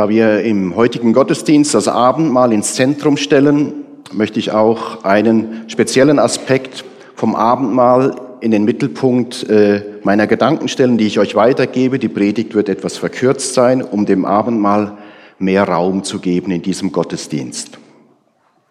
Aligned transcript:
Da 0.00 0.08
wir 0.08 0.40
im 0.44 0.76
heutigen 0.76 1.12
Gottesdienst 1.12 1.74
das 1.74 1.86
Abendmahl 1.86 2.54
ins 2.54 2.74
Zentrum 2.74 3.18
stellen, 3.18 3.84
möchte 4.12 4.38
ich 4.38 4.50
auch 4.50 5.04
einen 5.04 5.68
speziellen 5.68 6.18
Aspekt 6.18 6.86
vom 7.14 7.34
Abendmahl 7.34 8.16
in 8.40 8.50
den 8.50 8.64
Mittelpunkt 8.64 9.46
äh, 9.50 9.82
meiner 10.02 10.26
Gedanken 10.26 10.68
stellen, 10.68 10.96
die 10.96 11.06
ich 11.06 11.18
euch 11.18 11.34
weitergebe. 11.34 11.98
Die 11.98 12.08
Predigt 12.08 12.54
wird 12.54 12.70
etwas 12.70 12.96
verkürzt 12.96 13.52
sein, 13.52 13.82
um 13.82 14.06
dem 14.06 14.24
Abendmahl 14.24 14.96
mehr 15.38 15.64
Raum 15.64 16.02
zu 16.02 16.18
geben 16.18 16.50
in 16.50 16.62
diesem 16.62 16.92
Gottesdienst. 16.92 17.78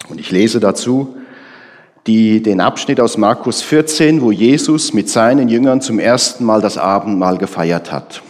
Und 0.09 0.19
ich 0.19 0.31
lese 0.31 0.59
dazu 0.59 1.13
die, 2.07 2.41
den 2.41 2.59
Abschnitt 2.59 2.99
aus 2.99 3.19
Markus 3.19 3.61
14, 3.61 4.23
wo 4.23 4.31
Jesus 4.31 4.93
mit 4.93 5.09
seinen 5.09 5.47
Jüngern 5.47 5.79
zum 5.79 5.99
ersten 5.99 6.43
Mal 6.43 6.61
das 6.61 6.79
Abendmahl 6.79 7.37
gefeiert 7.37 7.91
hat. 7.91 8.23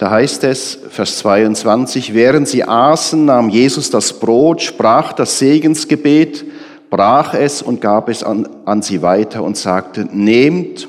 Da 0.00 0.10
heißt 0.10 0.44
es, 0.44 0.78
Vers 0.88 1.18
22, 1.18 2.14
während 2.14 2.48
sie 2.48 2.64
aßen, 2.64 3.22
nahm 3.22 3.50
Jesus 3.50 3.90
das 3.90 4.18
Brot, 4.18 4.62
sprach 4.62 5.12
das 5.12 5.38
Segensgebet, 5.38 6.42
brach 6.88 7.34
es 7.34 7.60
und 7.60 7.82
gab 7.82 8.08
es 8.08 8.24
an, 8.24 8.48
an 8.64 8.80
sie 8.80 9.02
weiter 9.02 9.42
und 9.42 9.58
sagte, 9.58 10.08
nehmt, 10.10 10.88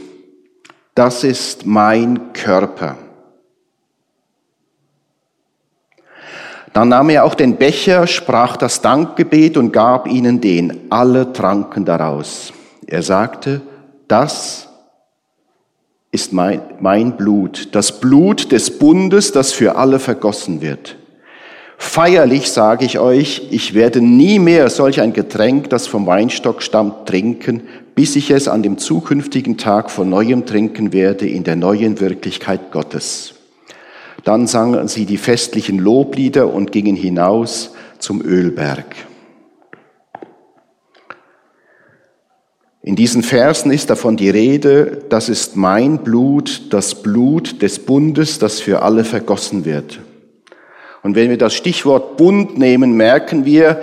das 0.96 1.26
ist 1.26 1.66
mein 1.66 2.32
Körper. 2.32 2.96
Dann 6.72 6.88
nahm 6.88 7.10
er 7.10 7.26
auch 7.26 7.36
den 7.36 7.58
Becher, 7.58 8.08
sprach 8.08 8.56
das 8.56 8.80
Dankgebet 8.80 9.58
und 9.58 9.74
gab 9.74 10.08
ihnen 10.08 10.40
den. 10.40 10.90
Alle 10.90 11.34
tranken 11.34 11.84
daraus. 11.84 12.54
Er 12.88 13.04
sagte, 13.04 13.60
das 14.08 14.70
ist 16.12 16.34
mein, 16.34 16.62
mein 16.80 17.16
Blut, 17.16 17.70
das 17.72 18.00
Blut 18.00 18.52
des 18.52 18.78
Bundes, 18.78 19.32
das 19.32 19.54
für 19.54 19.76
alle 19.76 20.00
vergossen 20.00 20.62
wird. 20.62 20.98
Feierlich 21.78 22.52
sage 22.52 22.86
ich 22.86 23.00
euch, 23.00 23.48
ich 23.50 23.74
werde 23.74 24.02
nie 24.02 24.38
mehr 24.38 24.70
solch 24.70 25.02
ein 25.02 25.14
Getränk, 25.14 25.70
das 25.70 25.88
vom 25.88 26.06
Weinstock 26.06 26.62
stammt, 26.62 27.08
trinken, 27.08 27.64
bis 27.96 28.16
ich 28.16 28.30
es 28.30 28.48
an 28.48 28.62
dem 28.62 28.78
zukünftigen 28.78 29.58
Tag 29.58 29.90
von 29.90 30.10
neuem 30.10 30.46
trinken 30.46 30.94
werde 30.94 31.28
in 31.28 31.44
der 31.44 31.56
neuen 31.56 32.00
Wirklichkeit 32.00 32.72
Gottes. 32.72 33.34
Dann 34.24 34.48
sangen 34.48 34.88
sie 34.88 35.06
die 35.06 35.18
festlichen 35.18 35.80
Loblieder 35.80 36.54
und 36.54 36.72
gingen 36.72 36.96
hinaus 36.96 37.74
zum 37.98 38.22
Ölberg. 38.22 38.96
In 42.84 42.96
diesen 42.96 43.22
Versen 43.22 43.72
ist 43.72 43.92
davon 43.92 44.18
die 44.18 44.32
Rede, 44.32 45.04
das 45.10 45.30
ist 45.30 45.56
mein 45.56 46.00
Blut, 46.00 46.74
das 46.74 46.96
Blut 46.96 47.62
des 47.62 47.78
Bundes, 47.78 48.40
das 48.40 48.60
für 48.60 48.82
alle 48.82 49.04
vergossen 49.04 49.66
wird. 49.66 50.00
Und 51.04 51.16
wenn 51.16 51.30
wir 51.30 51.38
das 51.38 51.54
Stichwort 51.54 52.18
Bund 52.18 52.58
nehmen, 52.58 52.94
merken 52.94 53.46
wir, 53.46 53.82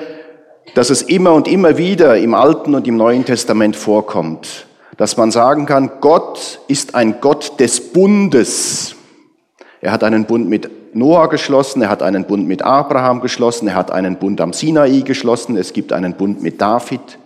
dass 0.75 0.91
es 0.91 1.03
immer 1.03 1.33
und 1.33 1.47
immer 1.47 1.79
wieder 1.79 2.19
im 2.19 2.35
Alten 2.35 2.75
und 2.75 2.89
im 2.89 2.97
Neuen 2.97 3.25
Testament 3.25 3.77
vorkommt, 3.77 4.67
dass 4.97 5.17
man 5.17 5.31
sagen 5.31 5.67
kann, 5.67 5.93
Gott 6.01 6.61
ist 6.67 6.97
ein 6.97 7.21
Gott 7.21 7.61
des 7.61 7.93
Bundes. 7.93 8.97
Er 9.81 9.93
hat 9.93 10.03
einen 10.03 10.25
Bund 10.25 10.49
mit 10.49 10.71
Noah 10.93 11.29
geschlossen, 11.29 11.83
er 11.83 11.89
hat 11.89 12.03
einen 12.03 12.25
Bund 12.25 12.49
mit 12.49 12.63
Abraham 12.63 13.21
geschlossen, 13.21 13.69
er 13.69 13.77
hat 13.77 13.93
einen 13.93 14.17
Bund 14.17 14.41
am 14.41 14.53
Sinai 14.53 15.03
geschlossen, 15.03 15.57
es 15.57 15.73
gibt 15.73 15.93
einen 15.93 16.15
Bund 16.15 16.43
mit 16.43 16.61
David. 16.61 17.19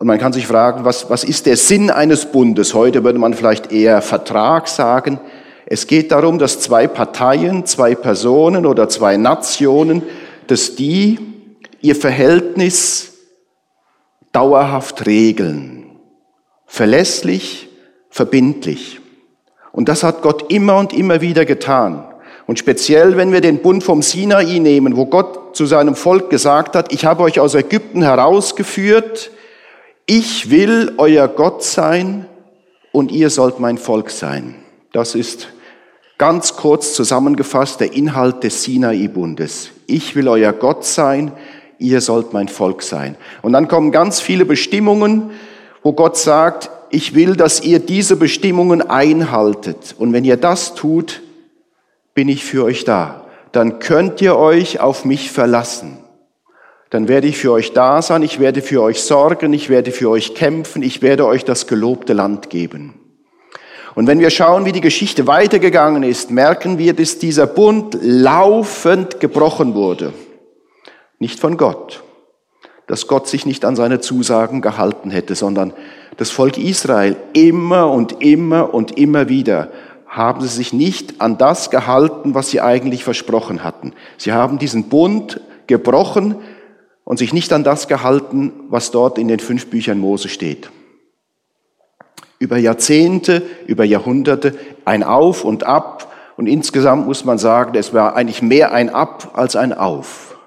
Und 0.00 0.06
man 0.06 0.18
kann 0.18 0.32
sich 0.32 0.46
fragen, 0.46 0.86
was, 0.86 1.10
was 1.10 1.24
ist 1.24 1.44
der 1.44 1.58
Sinn 1.58 1.90
eines 1.90 2.24
Bundes? 2.24 2.72
Heute 2.72 3.04
würde 3.04 3.18
man 3.18 3.34
vielleicht 3.34 3.70
eher 3.70 4.00
Vertrag 4.00 4.66
sagen. 4.66 5.20
Es 5.66 5.86
geht 5.86 6.10
darum, 6.10 6.38
dass 6.38 6.58
zwei 6.58 6.86
Parteien, 6.86 7.66
zwei 7.66 7.94
Personen 7.94 8.64
oder 8.64 8.88
zwei 8.88 9.18
Nationen, 9.18 10.02
dass 10.46 10.74
die 10.74 11.18
ihr 11.82 11.94
Verhältnis 11.94 13.12
dauerhaft 14.32 15.04
regeln. 15.04 15.98
Verlässlich, 16.64 17.68
verbindlich. 18.08 19.00
Und 19.70 19.90
das 19.90 20.02
hat 20.02 20.22
Gott 20.22 20.50
immer 20.50 20.78
und 20.78 20.94
immer 20.94 21.20
wieder 21.20 21.44
getan. 21.44 22.06
Und 22.46 22.58
speziell, 22.58 23.18
wenn 23.18 23.34
wir 23.34 23.42
den 23.42 23.60
Bund 23.60 23.84
vom 23.84 24.00
Sinai 24.00 24.60
nehmen, 24.60 24.96
wo 24.96 25.04
Gott 25.04 25.54
zu 25.54 25.66
seinem 25.66 25.94
Volk 25.94 26.30
gesagt 26.30 26.74
hat, 26.74 26.90
ich 26.90 27.04
habe 27.04 27.22
euch 27.22 27.38
aus 27.38 27.54
Ägypten 27.54 28.00
herausgeführt, 28.00 29.30
ich 30.10 30.50
will 30.50 30.94
euer 30.98 31.28
Gott 31.28 31.62
sein 31.62 32.26
und 32.90 33.12
ihr 33.12 33.30
sollt 33.30 33.60
mein 33.60 33.78
Volk 33.78 34.10
sein. 34.10 34.56
Das 34.92 35.14
ist 35.14 35.46
ganz 36.18 36.56
kurz 36.56 36.94
zusammengefasst 36.94 37.78
der 37.78 37.92
Inhalt 37.92 38.42
des 38.42 38.64
Sinai-Bundes. 38.64 39.70
Ich 39.86 40.16
will 40.16 40.26
euer 40.26 40.52
Gott 40.52 40.84
sein, 40.84 41.30
ihr 41.78 42.00
sollt 42.00 42.32
mein 42.32 42.48
Volk 42.48 42.82
sein. 42.82 43.14
Und 43.42 43.52
dann 43.52 43.68
kommen 43.68 43.92
ganz 43.92 44.20
viele 44.20 44.44
Bestimmungen, 44.44 45.30
wo 45.84 45.92
Gott 45.92 46.16
sagt, 46.16 46.70
ich 46.90 47.14
will, 47.14 47.36
dass 47.36 47.62
ihr 47.62 47.78
diese 47.78 48.16
Bestimmungen 48.16 48.82
einhaltet. 48.82 49.94
Und 49.96 50.12
wenn 50.12 50.24
ihr 50.24 50.36
das 50.36 50.74
tut, 50.74 51.22
bin 52.14 52.28
ich 52.28 52.44
für 52.44 52.64
euch 52.64 52.84
da. 52.84 53.26
Dann 53.52 53.78
könnt 53.78 54.20
ihr 54.20 54.36
euch 54.36 54.80
auf 54.80 55.04
mich 55.04 55.30
verlassen 55.30 55.99
dann 56.90 57.06
werde 57.06 57.28
ich 57.28 57.38
für 57.38 57.52
euch 57.52 57.72
da 57.72 58.02
sein, 58.02 58.22
ich 58.22 58.40
werde 58.40 58.62
für 58.62 58.82
euch 58.82 59.02
sorgen, 59.02 59.52
ich 59.52 59.68
werde 59.70 59.92
für 59.92 60.10
euch 60.10 60.34
kämpfen, 60.34 60.82
ich 60.82 61.02
werde 61.02 61.24
euch 61.24 61.44
das 61.44 61.66
gelobte 61.68 62.12
Land 62.12 62.50
geben. 62.50 62.94
Und 63.94 64.06
wenn 64.06 64.20
wir 64.20 64.30
schauen, 64.30 64.64
wie 64.64 64.72
die 64.72 64.80
Geschichte 64.80 65.26
weitergegangen 65.26 66.02
ist, 66.02 66.30
merken 66.30 66.78
wir, 66.78 66.92
dass 66.92 67.18
dieser 67.18 67.46
Bund 67.46 67.96
laufend 68.00 69.20
gebrochen 69.20 69.74
wurde. 69.74 70.12
Nicht 71.18 71.40
von 71.40 71.56
Gott, 71.56 72.02
dass 72.86 73.06
Gott 73.06 73.28
sich 73.28 73.46
nicht 73.46 73.64
an 73.64 73.76
seine 73.76 74.00
Zusagen 74.00 74.60
gehalten 74.60 75.10
hätte, 75.10 75.34
sondern 75.34 75.72
das 76.16 76.30
Volk 76.30 76.58
Israel 76.58 77.16
immer 77.34 77.90
und 77.90 78.20
immer 78.22 78.74
und 78.74 78.98
immer 78.98 79.28
wieder 79.28 79.70
haben 80.06 80.40
sie 80.40 80.48
sich 80.48 80.72
nicht 80.72 81.20
an 81.20 81.38
das 81.38 81.70
gehalten, 81.70 82.34
was 82.34 82.50
sie 82.50 82.60
eigentlich 82.60 83.04
versprochen 83.04 83.62
hatten. 83.62 83.92
Sie 84.16 84.32
haben 84.32 84.58
diesen 84.58 84.88
Bund 84.88 85.40
gebrochen, 85.68 86.34
und 87.10 87.16
sich 87.16 87.32
nicht 87.32 87.52
an 87.52 87.64
das 87.64 87.88
gehalten, 87.88 88.52
was 88.68 88.92
dort 88.92 89.18
in 89.18 89.26
den 89.26 89.40
fünf 89.40 89.66
Büchern 89.66 89.98
Mose 89.98 90.28
steht. 90.28 90.70
Über 92.38 92.56
Jahrzehnte, 92.56 93.42
über 93.66 93.82
Jahrhunderte 93.82 94.56
ein 94.84 95.02
Auf 95.02 95.44
und 95.44 95.64
Ab 95.64 96.14
und 96.36 96.46
insgesamt 96.46 97.08
muss 97.08 97.24
man 97.24 97.36
sagen, 97.36 97.76
es 97.76 97.92
war 97.92 98.14
eigentlich 98.14 98.42
mehr 98.42 98.70
ein 98.70 98.90
Ab 98.90 99.32
als 99.32 99.56
ein 99.56 99.72
Auf. 99.72 100.38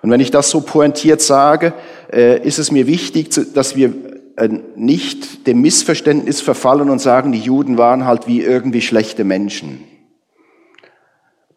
Und 0.00 0.12
wenn 0.12 0.20
ich 0.20 0.30
das 0.30 0.48
so 0.48 0.60
pointiert 0.60 1.20
sage, 1.20 1.72
äh, 2.12 2.40
ist 2.46 2.60
es 2.60 2.70
mir 2.70 2.86
wichtig, 2.86 3.30
dass 3.52 3.74
wir 3.74 3.92
äh, 4.36 4.48
nicht 4.76 5.48
dem 5.48 5.60
Missverständnis 5.60 6.40
verfallen 6.40 6.88
und 6.88 7.00
sagen, 7.00 7.32
die 7.32 7.40
Juden 7.40 7.78
waren 7.78 8.06
halt 8.06 8.28
wie 8.28 8.42
irgendwie 8.42 8.80
schlechte 8.80 9.24
Menschen. 9.24 9.82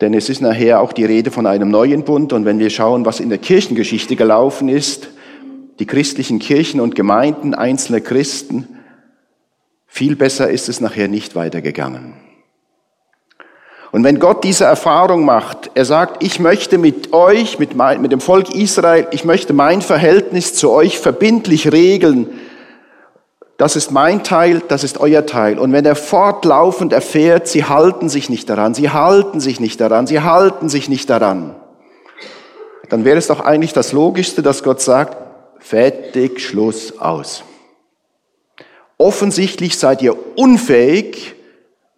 Denn 0.02 0.14
es 0.14 0.30
ist 0.30 0.42
nachher 0.42 0.82
auch 0.82 0.94
die 0.94 1.06
Rede 1.06 1.32
von 1.32 1.46
einem 1.46 1.70
neuen 1.70 2.04
Bund. 2.04 2.34
Und 2.34 2.46
wenn 2.46 2.60
wir 2.60 2.70
schauen, 2.70 3.06
was 3.06 3.20
in 3.20 3.30
der 3.30 3.38
Kirchengeschichte 3.38 4.16
gelaufen 4.16 4.68
ist, 4.68 5.10
die 5.80 5.86
christlichen 5.86 6.40
Kirchen 6.40 6.80
und 6.80 6.96
Gemeinden 6.96 7.54
einzelne 7.54 8.02
Christen, 8.02 8.68
viel 9.88 10.16
besser 10.16 10.50
ist 10.50 10.68
es 10.68 10.82
nachher 10.82 11.08
nicht 11.08 11.36
weitergegangen. 11.36 12.14
Und 13.92 14.04
wenn 14.04 14.20
Gott 14.20 14.44
diese 14.44 14.66
Erfahrung 14.66 15.24
macht, 15.24 15.72
er 15.74 15.86
sagt, 15.86 16.22
ich 16.22 16.42
möchte 16.42 16.78
mit 16.78 17.14
euch, 17.14 17.60
mit, 17.60 17.76
mein, 17.76 18.02
mit 18.02 18.12
dem 18.12 18.20
Volk 18.20 18.54
Israel, 18.54 19.08
ich 19.12 19.24
möchte 19.24 19.54
mein 19.54 19.82
Verhältnis 19.82 20.54
zu 20.54 20.72
euch 20.72 21.00
verbindlich 21.00 21.72
regeln, 21.72 22.28
das 23.58 23.76
ist 23.76 23.92
mein 23.92 24.24
Teil, 24.24 24.62
das 24.68 24.84
ist 24.84 25.00
euer 25.00 25.26
Teil. 25.26 25.60
Und 25.60 25.72
wenn 25.72 25.86
er 25.86 25.96
fortlaufend 25.96 26.92
erfährt, 26.92 27.48
sie 27.48 27.64
halten 27.64 28.10
sich 28.10 28.30
nicht 28.30 28.50
daran, 28.50 28.74
sie 28.74 28.90
halten 28.90 29.40
sich 29.40 29.60
nicht 29.60 29.80
daran, 29.80 30.08
sie 30.08 30.22
halten 30.22 30.68
sich 30.68 30.90
nicht 30.90 31.10
daran, 31.10 31.56
dann 32.90 33.06
wäre 33.06 33.18
es 33.18 33.28
doch 33.28 33.40
eigentlich 33.40 33.74
das 33.74 33.94
Logischste, 33.94 34.44
dass 34.44 34.64
Gott 34.64 34.82
sagt, 34.82 35.18
fertig, 35.60 36.42
Schluss, 36.42 37.00
aus. 37.00 37.44
Offensichtlich 38.98 39.78
seid 39.78 40.02
ihr 40.02 40.16
unfähig, 40.38 41.36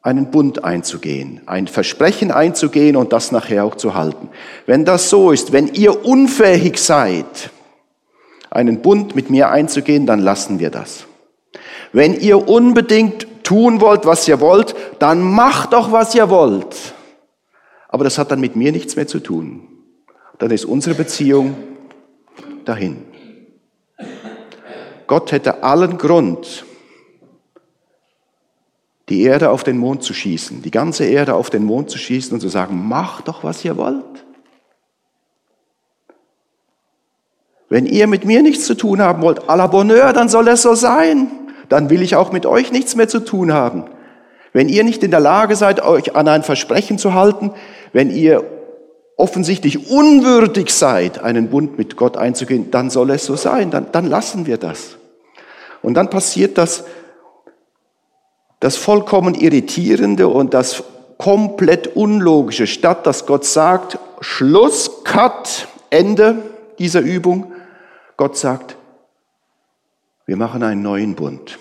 einen 0.02 0.32
Bund 0.32 0.64
einzugehen, 0.64 1.42
ein 1.48 1.68
Versprechen 1.68 2.32
einzugehen 2.32 2.96
und 2.96 3.12
das 3.12 3.34
nachher 3.34 3.66
auch 3.66 3.76
zu 3.76 3.94
halten. 3.94 4.30
Wenn 4.66 4.86
das 4.86 5.10
so 5.10 5.32
ist, 5.32 5.52
wenn 5.52 5.68
ihr 5.74 6.06
unfähig 6.06 6.78
seid, 6.78 7.50
einen 8.50 8.82
Bund 8.82 9.16
mit 9.16 9.30
mir 9.30 9.50
einzugehen, 9.50 10.06
dann 10.06 10.20
lassen 10.20 10.60
wir 10.60 10.70
das. 10.70 11.07
Wenn 11.94 12.14
ihr 12.20 12.48
unbedingt 12.48 13.44
tun 13.44 13.82
wollt, 13.82 14.06
was 14.06 14.28
ihr 14.28 14.40
wollt, 14.40 14.76
dann 15.00 15.22
macht 15.22 15.74
doch, 15.74 15.92
was 15.92 16.14
ihr 16.16 16.30
wollt. 16.30 16.94
Aber 17.88 18.04
das 18.04 18.18
hat 18.18 18.32
dann 18.32 18.42
mit 18.42 18.56
mir 18.56 18.72
nichts 18.72 18.96
mehr 18.96 19.08
zu 19.08 19.20
tun. 19.20 19.68
Dann 20.38 20.52
ist 20.52 20.66
unsere 20.66 20.96
Beziehung 20.96 21.56
dahin. 22.66 23.06
Gott 25.08 25.32
hätte 25.32 25.64
allen 25.64 25.98
Grund, 25.98 26.66
die 29.10 29.22
Erde 29.22 29.50
auf 29.52 29.64
den 29.64 29.78
Mond 29.78 30.04
zu 30.04 30.14
schießen, 30.14 30.62
die 30.62 30.72
ganze 30.72 31.06
Erde 31.06 31.34
auf 31.34 31.50
den 31.50 31.64
Mond 31.64 31.90
zu 31.90 31.98
schießen 31.98 32.34
und 32.34 32.42
zu 32.42 32.50
sagen, 32.50 32.88
macht 32.88 33.30
doch, 33.30 33.44
was 33.44 33.64
ihr 33.64 33.78
wollt. 33.78 34.04
Wenn 37.70 37.86
ihr 37.86 38.08
mit 38.08 38.26
mir 38.26 38.42
nichts 38.42 38.66
zu 38.66 38.76
tun 38.76 39.02
haben 39.02 39.22
wollt, 39.22 39.50
à 39.50 39.56
la 39.56 39.68
Bonheur, 39.68 40.14
dann 40.14 40.30
soll 40.30 40.48
es 40.50 40.62
so 40.62 40.74
sein. 40.76 41.47
Dann 41.70 41.90
will 41.90 42.02
ich 42.02 42.16
auch 42.16 42.32
mit 42.32 42.46
euch 42.46 42.72
nichts 42.72 42.96
mehr 42.96 43.08
zu 43.08 43.20
tun 43.20 43.54
haben. 43.54 43.86
Wenn 44.54 44.70
ihr 44.70 44.84
nicht 44.84 45.04
in 45.04 45.12
der 45.12 45.20
Lage 45.20 45.56
seid, 45.56 45.84
euch 45.84 46.16
an 46.16 46.28
ein 46.28 46.44
Versprechen 46.44 46.98
zu 46.98 47.14
halten, 47.14 47.52
wenn 47.94 48.10
ihr 48.10 48.44
offensichtlich 49.18 49.90
unwürdig 49.90 50.74
seid, 50.74 51.20
einen 51.20 51.50
Bund 51.50 51.78
mit 51.78 51.98
Gott 51.98 52.18
einzugehen, 52.18 52.72
dann 52.72 52.90
soll 52.90 53.12
es 53.12 53.26
so 53.26 53.36
sein, 53.36 53.72
dann, 53.72 53.92
dann 53.92 54.06
lassen 54.06 54.46
wir 54.46 54.58
das. 54.58 54.98
Und 55.82 55.96
dann 55.96 56.10
passiert 56.10 56.58
das, 56.58 56.86
das 58.60 58.78
vollkommen 58.78 59.36
irritierende 59.36 60.28
und 60.28 60.54
das 60.54 60.84
komplett 61.18 61.96
unlogische, 61.96 62.68
statt 62.68 63.06
dass 63.06 63.26
Gott 63.26 63.46
sagt, 63.46 63.98
Schluss, 64.22 65.04
Cut, 65.04 65.68
Ende 65.90 66.38
dieser 66.80 67.02
Übung, 67.02 67.54
Gott 68.18 68.38
sagt, 68.38 68.77
wir 70.28 70.36
machen 70.36 70.62
einen 70.62 70.82
neuen 70.82 71.16
Bund. 71.16 71.58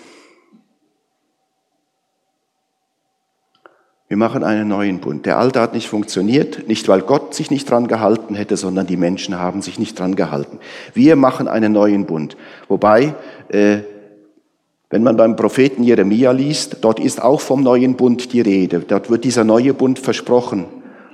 Wir 4.09 4.17
machen 4.17 4.43
einen 4.43 4.67
neuen 4.67 4.99
Bund. 4.99 5.25
Der 5.25 5.37
alte 5.37 5.61
hat 5.61 5.73
nicht 5.73 5.87
funktioniert, 5.87 6.67
nicht 6.67 6.87
weil 6.89 7.01
Gott 7.01 7.33
sich 7.33 7.49
nicht 7.49 7.69
dran 7.69 7.87
gehalten 7.87 8.35
hätte, 8.35 8.57
sondern 8.57 8.85
die 8.85 8.97
Menschen 8.97 9.39
haben 9.39 9.61
sich 9.61 9.79
nicht 9.79 9.97
dran 9.97 10.15
gehalten. 10.15 10.59
Wir 10.93 11.15
machen 11.15 11.47
einen 11.47 11.71
neuen 11.71 12.05
Bund. 12.05 12.35
Wobei, 12.67 13.15
äh, 13.49 13.79
wenn 14.89 15.03
man 15.03 15.15
beim 15.15 15.37
Propheten 15.37 15.83
Jeremia 15.83 16.31
liest, 16.31 16.77
dort 16.81 16.99
ist 16.99 17.21
auch 17.21 17.39
vom 17.39 17.63
neuen 17.63 17.95
Bund 17.95 18.31
die 18.33 18.41
Rede. 18.41 18.79
Dort 18.79 19.09
wird 19.09 19.23
dieser 19.23 19.45
neue 19.45 19.73
Bund 19.73 19.97
versprochen. 19.97 20.65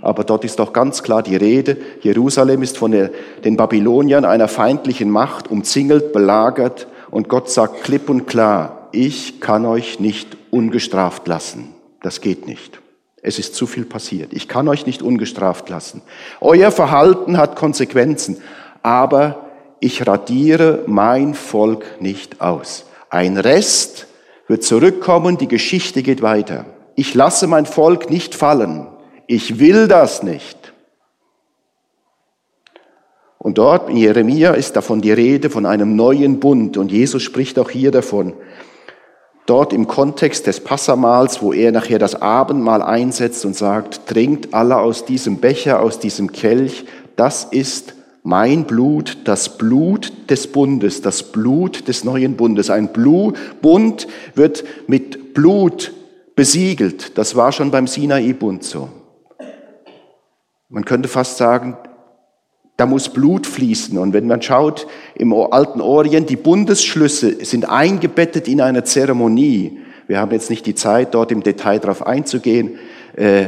Aber 0.01 0.23
dort 0.23 0.43
ist 0.43 0.57
doch 0.57 0.73
ganz 0.73 1.01
klar 1.01 1.21
die 1.21 1.35
Rede, 1.35 1.77
Jerusalem 2.01 2.61
ist 2.61 2.77
von 2.77 2.91
der, 2.91 3.11
den 3.45 3.57
Babyloniern, 3.57 4.25
einer 4.25 4.47
feindlichen 4.47 5.09
Macht, 5.09 5.49
umzingelt, 5.49 6.13
belagert. 6.13 6.87
Und 7.13 7.29
Gott 7.29 7.47
sagt 7.47 7.83
klipp 7.83 8.09
und 8.09 8.25
klar, 8.25 8.89
ich 8.91 9.39
kann 9.39 9.67
euch 9.67 9.99
nicht 9.99 10.35
ungestraft 10.49 11.27
lassen. 11.27 11.75
Das 12.01 12.21
geht 12.21 12.47
nicht. 12.47 12.81
Es 13.21 13.37
ist 13.37 13.53
zu 13.53 13.67
viel 13.67 13.85
passiert. 13.85 14.33
Ich 14.33 14.47
kann 14.47 14.67
euch 14.67 14.87
nicht 14.87 15.03
ungestraft 15.03 15.69
lassen. 15.69 16.01
Euer 16.41 16.71
Verhalten 16.71 17.37
hat 17.37 17.55
Konsequenzen, 17.55 18.37
aber 18.81 19.45
ich 19.79 20.07
radiere 20.07 20.85
mein 20.87 21.35
Volk 21.35 22.01
nicht 22.01 22.41
aus. 22.41 22.87
Ein 23.11 23.37
Rest 23.37 24.07
wird 24.47 24.63
zurückkommen, 24.63 25.37
die 25.37 25.47
Geschichte 25.47 26.01
geht 26.01 26.23
weiter. 26.23 26.65
Ich 26.95 27.13
lasse 27.13 27.45
mein 27.45 27.67
Volk 27.67 28.09
nicht 28.09 28.33
fallen. 28.33 28.87
Ich 29.27 29.59
will 29.59 29.87
das 29.87 30.23
nicht. 30.23 30.72
Und 33.43 33.57
dort 33.57 33.89
in 33.89 33.97
Jeremia 33.97 34.53
ist 34.53 34.77
davon 34.77 35.01
die 35.01 35.11
Rede 35.11 35.49
von 35.49 35.65
einem 35.65 35.97
neuen 35.97 36.39
Bund 36.39 36.77
und 36.77 36.91
Jesus 36.91 37.21
spricht 37.21 37.59
auch 37.59 37.69
hier 37.69 37.91
davon. 37.91 38.33
Dort 39.45 39.73
im 39.73 39.85
Kontext 39.85 40.47
des 40.47 40.61
Passamals, 40.61 41.41
wo 41.41 41.51
er 41.51 41.73
nachher 41.73 41.99
das 41.99 42.15
Abendmahl 42.21 42.81
einsetzt 42.81 43.43
und 43.43 43.57
sagt, 43.57 44.07
trinkt 44.07 44.53
alle 44.53 44.77
aus 44.77 45.03
diesem 45.03 45.37
Becher, 45.37 45.81
aus 45.81 45.99
diesem 45.99 46.31
Kelch, 46.31 46.85
das 47.17 47.43
ist 47.43 47.95
mein 48.23 48.63
Blut, 48.63 49.17
das 49.25 49.57
Blut 49.57 50.13
des 50.29 50.47
Bundes, 50.47 51.01
das 51.01 51.23
Blut 51.23 51.89
des 51.89 52.05
neuen 52.05 52.37
Bundes. 52.37 52.69
Ein 52.69 52.93
Bund 53.61 54.07
wird 54.35 54.63
mit 54.87 55.33
Blut 55.33 55.91
besiegelt. 56.37 57.17
Das 57.17 57.35
war 57.35 57.51
schon 57.51 57.71
beim 57.71 57.87
Sinai-Bund 57.87 58.63
so. 58.63 58.87
Man 60.69 60.85
könnte 60.85 61.09
fast 61.09 61.35
sagen, 61.35 61.77
da 62.77 62.85
muss 62.85 63.09
Blut 63.09 63.45
fließen. 63.45 63.97
Und 63.97 64.13
wenn 64.13 64.27
man 64.27 64.41
schaut, 64.41 64.87
im 65.15 65.33
alten 65.33 65.81
Orient, 65.81 66.29
die 66.29 66.35
Bundesschlüsse 66.35 67.45
sind 67.45 67.69
eingebettet 67.69 68.47
in 68.47 68.61
eine 68.61 68.83
Zeremonie. 68.83 69.79
Wir 70.07 70.19
haben 70.19 70.31
jetzt 70.31 70.49
nicht 70.49 70.65
die 70.65 70.75
Zeit, 70.75 71.13
dort 71.13 71.31
im 71.31 71.43
Detail 71.43 71.79
darauf 71.79 72.05
einzugehen. 72.05 72.79
Äh, 73.15 73.47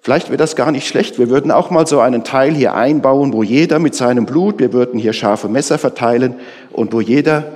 vielleicht 0.00 0.28
wäre 0.28 0.38
das 0.38 0.56
gar 0.56 0.72
nicht 0.72 0.86
schlecht. 0.86 1.18
Wir 1.18 1.28
würden 1.28 1.50
auch 1.50 1.70
mal 1.70 1.86
so 1.86 2.00
einen 2.00 2.24
Teil 2.24 2.54
hier 2.54 2.74
einbauen, 2.74 3.32
wo 3.32 3.42
jeder 3.42 3.78
mit 3.78 3.94
seinem 3.94 4.26
Blut, 4.26 4.58
wir 4.58 4.72
würden 4.72 4.98
hier 4.98 5.12
scharfe 5.12 5.48
Messer 5.48 5.78
verteilen 5.78 6.36
und 6.72 6.92
wo 6.92 7.00
jeder 7.00 7.52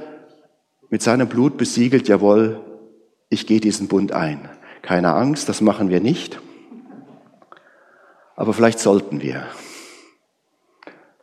mit 0.90 1.02
seinem 1.02 1.28
Blut 1.28 1.56
besiegelt, 1.56 2.08
jawohl, 2.08 2.60
ich 3.30 3.46
gehe 3.46 3.60
diesen 3.60 3.88
Bund 3.88 4.12
ein. 4.12 4.48
Keine 4.82 5.14
Angst, 5.14 5.48
das 5.48 5.60
machen 5.60 5.88
wir 5.88 6.00
nicht 6.00 6.38
aber 8.36 8.52
vielleicht 8.52 8.78
sollten 8.78 9.22
wir, 9.22 9.46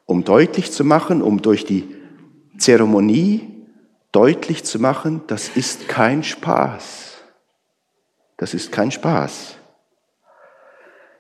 um 0.06 0.24
deutlich 0.24 0.72
zu 0.72 0.84
machen, 0.84 1.22
um 1.22 1.42
durch 1.42 1.66
die 1.66 1.96
Zeremonie 2.58 3.50
deutlich 4.12 4.64
zu 4.64 4.80
machen, 4.80 5.22
das 5.28 5.50
ist 5.50 5.88
kein 5.88 6.24
Spaß. 6.24 7.18
Das 8.38 8.54
ist 8.54 8.72
kein 8.72 8.92
Spaß. 8.92 9.56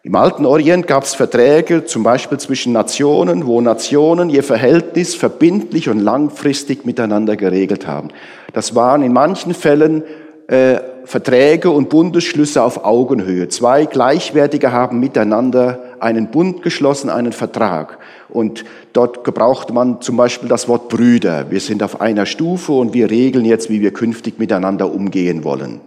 Im 0.05 0.15
alten 0.15 0.45
Orient 0.45 0.85
gab 0.85 1.03
es 1.03 1.15
Verträge, 1.15 1.85
zum 1.85 2.03
Beispiel 2.03 2.37
zwischen 2.37 2.73
Nationen, 2.73 3.47
wo 3.47 3.61
Nationen 3.61 4.29
ihr 4.29 4.43
Verhältnis 4.43 5.15
verbindlich 5.15 5.87
und 5.87 5.99
langfristig 5.99 6.85
miteinander 6.85 7.37
geregelt 7.37 7.87
haben. 7.87 8.09
Das 8.51 8.75
waren 8.75 9.01
in 9.01 9.13
manchen 9.13 9.53
Fällen 9.53 10.03
äh, 10.47 10.81
Verträge 11.05 11.69
und 11.69 11.89
Bundesschlüsse 11.89 12.63
auf 12.63 12.85
Augenhöhe. 12.85 13.49
Zwei 13.49 13.85
Gleichwertige 13.85 14.71
haben 14.71 14.99
miteinander 14.99 15.79
einen 15.99 16.31
Bund 16.31 16.61
geschlossen, 16.61 17.09
einen 17.09 17.33
Vertrag. 17.33 17.97
Und 18.29 18.63
dort 18.93 19.23
gebraucht 19.23 19.73
man 19.73 20.01
zum 20.01 20.17
Beispiel 20.17 20.49
das 20.49 20.67
Wort 20.67 20.89
Brüder. 20.89 21.47
Wir 21.49 21.59
sind 21.59 21.83
auf 21.83 21.99
einer 22.01 22.25
Stufe 22.25 22.71
und 22.71 22.93
wir 22.93 23.09
regeln 23.09 23.45
jetzt, 23.45 23.69
wie 23.69 23.81
wir 23.81 23.91
künftig 23.91 24.39
miteinander 24.39 24.91
umgehen 24.91 25.43
wollen. 25.43 25.81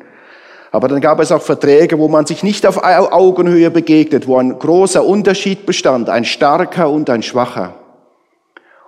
Aber 0.70 0.88
dann 0.88 1.00
gab 1.00 1.20
es 1.20 1.32
auch 1.32 1.42
Verträge, 1.42 1.98
wo 1.98 2.08
man 2.08 2.26
sich 2.26 2.42
nicht 2.42 2.66
auf 2.66 2.82
Augenhöhe 2.82 3.70
begegnet, 3.70 4.26
wo 4.26 4.36
ein 4.36 4.58
großer 4.58 5.04
Unterschied 5.04 5.64
bestand, 5.64 6.10
ein 6.10 6.24
starker 6.24 6.90
und 6.90 7.08
ein 7.08 7.22
schwacher. 7.22 7.74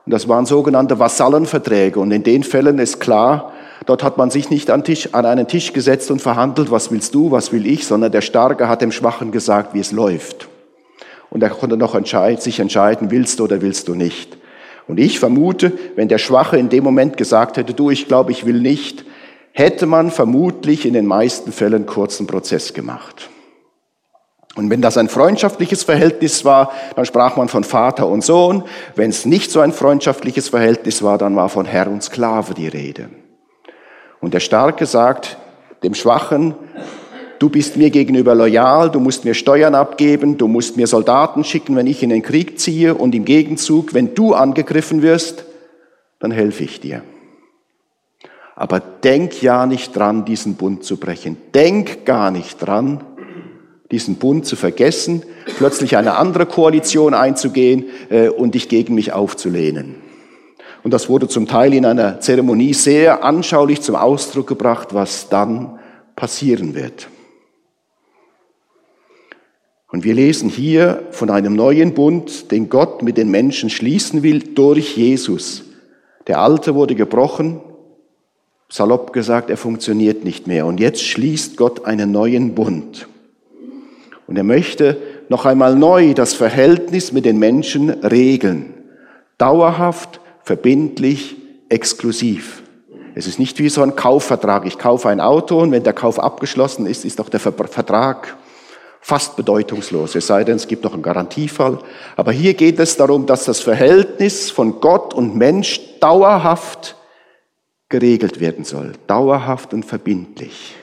Und 0.05 0.13
das 0.13 0.29
waren 0.29 0.45
sogenannte 0.45 0.99
Vasallenverträge. 0.99 1.99
Und 2.01 2.13
in 2.13 2.23
den 2.23 2.43
Fällen 2.43 2.79
ist 2.79 3.01
klar, 3.01 3.53
Dort 3.89 4.03
hat 4.03 4.19
man 4.19 4.29
sich 4.29 4.51
nicht 4.51 4.69
an, 4.71 4.85
Tisch, 4.85 5.15
an 5.15 5.25
einen 5.25 5.49
Tisch 5.49 5.73
gesetzt 5.73 6.11
und 6.11 6.21
verhandelt, 6.21 6.71
was 6.71 6.91
willst 6.91 7.15
du, 7.15 7.31
was 7.31 7.53
will 7.53 7.67
ich, 7.67 7.87
sondern 7.87 8.13
der 8.13 8.21
Starke 8.21 8.69
hat 8.69 8.83
dem 8.83 8.93
Schwachen 8.93 9.33
gesagt, 9.33 9.73
wie 9.73 9.81
es 9.81 9.93
läuft. 9.93 10.47
Und 11.31 11.43
er 11.43 11.49
konnte 11.49 11.79
noch 11.79 11.95
entscheid, 11.95 12.43
sich 12.43 12.61
entscheiden, 12.61 13.11
willst 13.11 13.41
du 13.41 13.45
oder 13.45 13.63
willst 13.63 13.89
du 13.89 13.95
nicht. 13.95 14.37
Und 14.89 15.01
ich 15.01 15.19
vermute, 15.19 15.73
wenn 15.97 16.09
der 16.09 16.19
Schwache 16.19 16.59
in 16.59 16.69
dem 16.69 16.85
Moment 16.85 17.17
gesagt 17.17 17.57
hätte, 17.57 17.73
du, 17.73 17.89
ich 17.89 18.09
glaube, 18.09 18.31
ich 18.31 18.45
will 18.45 18.61
nicht, 18.61 19.07
hätte 19.53 19.87
man 19.87 20.11
vermutlich 20.11 20.85
in 20.85 20.93
den 20.93 21.07
meisten 21.07 21.51
Fällen 21.51 21.87
kurzen 21.87 22.27
Prozess 22.27 22.75
gemacht. 22.75 23.31
Und 24.55 24.69
wenn 24.69 24.83
das 24.83 24.99
ein 24.99 25.09
freundschaftliches 25.09 25.85
Verhältnis 25.85 26.45
war, 26.45 26.73
dann 26.95 27.07
sprach 27.07 27.39
man 27.39 27.49
von 27.49 27.65
Vater 27.65 28.07
und 28.07 28.23
Sohn. 28.23 28.65
Wenn 28.97 29.09
es 29.09 29.25
nicht 29.25 29.51
so 29.51 29.61
ein 29.61 29.73
freundschaftliches 29.73 30.51
Verhältnis 30.51 31.03
war, 31.03 31.17
dann 31.17 31.37
war 31.37 31.49
von 31.49 31.65
Herr 31.65 31.89
und 31.89 32.03
Sklave 32.03 32.53
die 32.53 32.69
Rede. 32.69 33.09
Und 34.21 34.35
der 34.35 34.41
Starke 34.41 34.87
sagt 34.87 35.37
dem 35.83 35.95
Schwachen, 35.95 36.55
du 37.39 37.49
bist 37.49 37.77
mir 37.77 37.91
gegenüber 37.91 38.35
loyal, 38.35 38.91
du 38.91 39.01
musst 39.01 39.25
mir 39.25 39.35
Steuern 39.35 39.75
abgeben, 39.75 40.39
du 40.39 40.49
musst 40.49 40.77
mir 40.77 40.87
Soldaten 40.87 41.45
schicken, 41.45 41.77
wenn 41.77 41.87
ich 41.87 42.03
in 42.03 42.11
den 42.11 42.23
Krieg 42.23 42.59
ziehe 42.59 42.95
und 42.95 43.15
im 43.15 43.25
Gegenzug, 43.25 43.95
wenn 43.95 44.15
du 44.15 44.35
angegriffen 44.35 45.03
wirst, 45.03 45.45
dann 46.19 46.31
helfe 46.31 46.65
ich 46.65 46.81
dir. 46.81 47.03
Aber 48.57 48.81
denk 48.81 49.41
ja 49.41 49.67
nicht 49.67 49.95
dran, 49.95 50.25
diesen 50.25 50.57
Bund 50.57 50.83
zu 50.83 50.97
brechen. 50.97 51.37
Denk 51.55 52.05
gar 52.05 52.33
nicht 52.33 52.59
dran, 52.59 53.05
diesen 53.93 54.17
Bund 54.17 54.47
zu 54.47 54.57
vergessen, 54.57 55.23
plötzlich 55.59 55.97
eine 55.97 56.17
andere 56.17 56.45
Koalition 56.45 57.15
einzugehen 57.15 57.85
äh, 58.11 58.29
und 58.29 58.57
dich 58.57 58.69
gegen 58.69 58.95
mich 58.97 59.13
aufzulehnen. 59.13 60.08
Und 60.89 60.93
das 60.93 61.11
wurde 61.11 61.29
zum 61.29 61.47
Teil 61.47 61.75
in 61.75 61.85
einer 61.85 62.19
Zeremonie 62.19 62.73
sehr 62.73 63.23
anschaulich 63.23 63.83
zum 63.83 63.95
Ausdruck 63.95 64.47
gebracht, 64.47 64.95
was 64.95 65.29
dann 65.29 65.79
passieren 66.17 66.75
wird. 66.75 67.09
Und 69.93 70.03
wir 70.03 70.15
lesen 70.15 70.49
hier 70.49 71.03
von 71.11 71.29
einem 71.29 71.53
neuen 71.53 71.93
Bund, 71.93 72.51
den 72.53 72.71
Gott 72.71 73.03
mit 73.03 73.19
den 73.19 73.31
Menschen 73.31 73.69
schließen 73.69 74.23
will 74.23 74.39
durch 74.39 74.97
Jesus. 74.97 75.65
Der 76.27 76.41
alte 76.41 76.75
wurde 76.75 76.95
gebrochen, 76.95 77.61
salopp 78.71 79.13
gesagt, 79.13 79.51
er 79.51 79.59
funktioniert 79.59 80.25
nicht 80.25 80.47
mehr. 80.47 80.65
Und 80.65 80.81
jetzt 80.81 81.03
schließt 81.03 81.59
Gott 81.59 81.85
einen 81.85 82.13
neuen 82.13 82.55
Bund. 82.55 83.09
Und 84.27 84.39
er 84.39 84.43
möchte 84.43 84.97
noch 85.29 85.45
einmal 85.45 85.77
neu 85.77 86.15
das 86.15 86.33
Verhältnis 86.33 87.13
mit 87.13 87.27
den 87.27 87.39
Menschen 87.39 87.91
regeln. 87.91 88.73
Dauerhaft, 89.37 90.21
verbindlich, 90.49 91.37
exklusiv. 91.69 92.63
Es 93.15 93.27
ist 93.27 93.39
nicht 93.39 93.59
wie 93.59 93.69
so 93.69 93.83
ein 93.83 93.97
Kaufvertrag. 93.97 94.65
Ich 94.65 94.79
kaufe 94.79 95.11
ein 95.11 95.21
Auto 95.21 95.61
und 95.61 95.73
wenn 95.73 95.83
der 95.83 95.93
Kauf 95.93 96.19
abgeschlossen 96.19 96.87
ist, 96.87 97.05
ist 97.05 97.21
auch 97.21 97.29
der 97.29 97.39
Vertrag 97.39 98.35
fast 99.03 99.37
bedeutungslos. 99.37 100.15
Es 100.15 100.27
sei 100.27 100.45
denn, 100.45 100.57
es 100.57 100.67
gibt 100.67 100.85
noch 100.85 100.95
einen 100.95 101.03
Garantiefall. 101.03 101.81
Aber 102.17 102.33
hier 102.33 102.55
geht 102.55 102.79
es 102.79 102.97
darum, 102.97 103.27
dass 103.27 103.45
das 103.45 103.61
Verhältnis 103.61 104.51
von 104.51 104.81
Gott 104.81 105.13
und 105.13 105.37
Mensch 105.37 105.81
dauerhaft 106.01 106.97
geregelt 107.91 108.41
werden 108.41 108.65
soll. 108.65 108.95
Dauerhaft 109.07 109.75
und 109.75 109.85
verbindlich. 109.85 110.77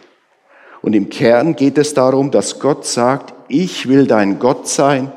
Und 0.84 0.93
im 0.93 1.10
Kern 1.10 1.55
geht 1.55 1.79
es 1.79 1.95
darum, 1.95 2.29
dass 2.29 2.60
Gott 2.60 2.86
sagt, 2.86 3.34
ich 3.48 3.88
will 3.89 4.05
dein 4.05 4.38
Gott 4.38 4.67
sein 4.67 5.12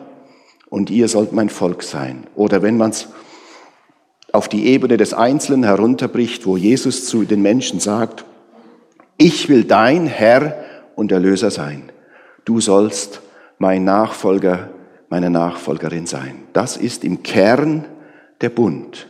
und 0.70 0.88
ihr 0.88 1.08
sollt 1.08 1.34
mein 1.34 1.50
Volk 1.50 1.82
sein. 1.82 2.26
Oder 2.34 2.62
wenn 2.62 2.78
man 2.78 2.92
es 2.92 3.08
auf 4.32 4.48
die 4.48 4.66
Ebene 4.66 4.96
des 4.96 5.14
Einzelnen 5.14 5.64
herunterbricht, 5.64 6.46
wo 6.46 6.56
Jesus 6.56 7.06
zu 7.06 7.24
den 7.24 7.42
Menschen 7.42 7.80
sagt, 7.80 8.24
ich 9.16 9.48
will 9.48 9.64
dein 9.64 10.06
Herr 10.06 10.64
und 10.94 11.12
Erlöser 11.12 11.50
sein. 11.50 11.90
Du 12.44 12.60
sollst 12.60 13.20
mein 13.58 13.84
Nachfolger, 13.84 14.70
meine 15.08 15.30
Nachfolgerin 15.30 16.06
sein. 16.06 16.42
Das 16.52 16.76
ist 16.76 17.04
im 17.04 17.22
Kern 17.22 17.86
der 18.40 18.50
Bund. 18.50 19.08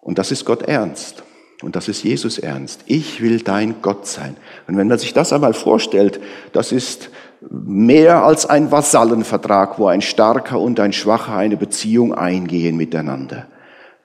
Und 0.00 0.18
das 0.18 0.30
ist 0.30 0.44
Gott 0.44 0.62
ernst. 0.62 1.24
Und 1.62 1.74
das 1.74 1.88
ist 1.88 2.04
Jesus 2.04 2.38
ernst. 2.38 2.82
Ich 2.86 3.20
will 3.22 3.40
dein 3.40 3.80
Gott 3.82 4.06
sein. 4.06 4.36
Und 4.68 4.76
wenn 4.76 4.88
man 4.88 4.98
sich 4.98 5.14
das 5.14 5.32
einmal 5.32 5.54
vorstellt, 5.54 6.20
das 6.52 6.70
ist 6.70 7.10
mehr 7.40 8.24
als 8.24 8.46
ein 8.46 8.70
Vasallenvertrag, 8.70 9.78
wo 9.78 9.86
ein 9.86 10.02
Starker 10.02 10.60
und 10.60 10.80
ein 10.80 10.92
Schwacher 10.92 11.36
eine 11.36 11.56
Beziehung 11.56 12.14
eingehen 12.14 12.76
miteinander. 12.76 13.46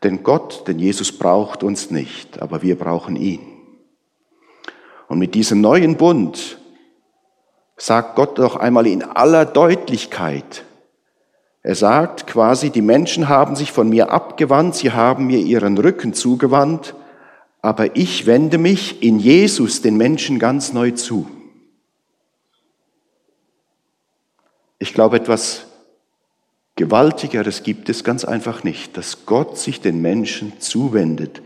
Denn 0.03 0.23
Gott, 0.23 0.67
denn 0.67 0.79
Jesus 0.79 1.17
braucht 1.17 1.63
uns 1.63 1.91
nicht, 1.91 2.41
aber 2.41 2.61
wir 2.61 2.77
brauchen 2.77 3.15
ihn. 3.15 3.41
Und 5.07 5.19
mit 5.19 5.35
diesem 5.35 5.61
neuen 5.61 5.97
Bund 5.97 6.57
sagt 7.77 8.15
Gott 8.15 8.39
doch 8.39 8.55
einmal 8.55 8.88
in 8.88 9.03
aller 9.03 9.45
Deutlichkeit, 9.45 10.63
er 11.63 11.75
sagt 11.75 12.25
quasi, 12.25 12.71
die 12.71 12.81
Menschen 12.81 13.29
haben 13.29 13.55
sich 13.55 13.71
von 13.71 13.88
mir 13.88 14.11
abgewandt, 14.11 14.75
sie 14.75 14.91
haben 14.91 15.27
mir 15.27 15.38
ihren 15.38 15.77
Rücken 15.77 16.13
zugewandt, 16.13 16.95
aber 17.61 17.95
ich 17.95 18.25
wende 18.25 18.57
mich 18.57 19.03
in 19.03 19.19
Jesus 19.19 19.83
den 19.83 19.95
Menschen 19.95 20.39
ganz 20.39 20.73
neu 20.73 20.91
zu. 20.91 21.27
Ich 24.91 24.95
glaube, 24.95 25.15
etwas 25.15 25.67
Gewaltigeres 26.75 27.63
gibt 27.63 27.88
es 27.88 28.03
ganz 28.03 28.25
einfach 28.25 28.65
nicht, 28.65 28.98
dass 28.98 29.25
Gott 29.25 29.57
sich 29.57 29.79
den 29.79 30.01
Menschen 30.01 30.60
zuwendet. 30.60 31.41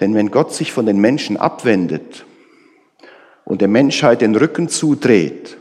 Denn 0.00 0.14
wenn 0.14 0.30
Gott 0.30 0.52
sich 0.52 0.70
von 0.70 0.84
den 0.84 0.98
Menschen 0.98 1.38
abwendet 1.38 2.26
und 3.46 3.62
der 3.62 3.68
Menschheit 3.68 4.20
den 4.20 4.36
Rücken 4.36 4.68
zudreht, 4.68 5.56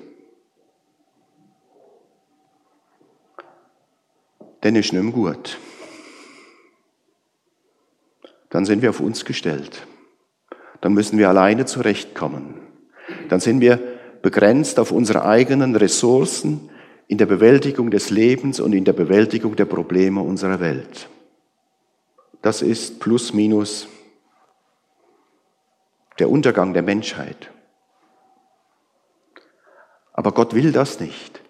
dann 4.59 4.75
ist 4.75 4.91
nicht 4.91 5.13
gut. 5.13 5.57
Dann 8.49 8.65
sind 8.65 8.81
wir 8.81 8.89
auf 8.89 8.99
uns 8.99 9.23
gestellt. 9.23 9.87
Dann 10.81 10.91
müssen 10.91 11.17
wir 11.17 11.29
alleine 11.29 11.65
zurechtkommen. 11.65 12.55
Dann 13.29 13.39
sind 13.39 13.61
wir 13.61 13.79
begrenzt 14.21 14.77
auf 14.77 14.91
unsere 14.91 15.23
eigenen 15.23 15.77
Ressourcen, 15.77 16.67
in 17.11 17.17
der 17.17 17.25
Bewältigung 17.25 17.91
des 17.91 18.09
Lebens 18.09 18.61
und 18.61 18.71
in 18.71 18.85
der 18.85 18.93
Bewältigung 18.93 19.57
der 19.57 19.65
Probleme 19.65 20.21
unserer 20.21 20.61
Welt. 20.61 21.09
Das 22.41 22.61
ist 22.61 23.01
plus 23.01 23.33
minus 23.33 23.89
der 26.19 26.29
Untergang 26.29 26.73
der 26.73 26.83
Menschheit. 26.83 27.51
Aber 30.13 30.31
Gott 30.31 30.53
will 30.53 30.71
das 30.71 31.01
nicht. 31.01 31.41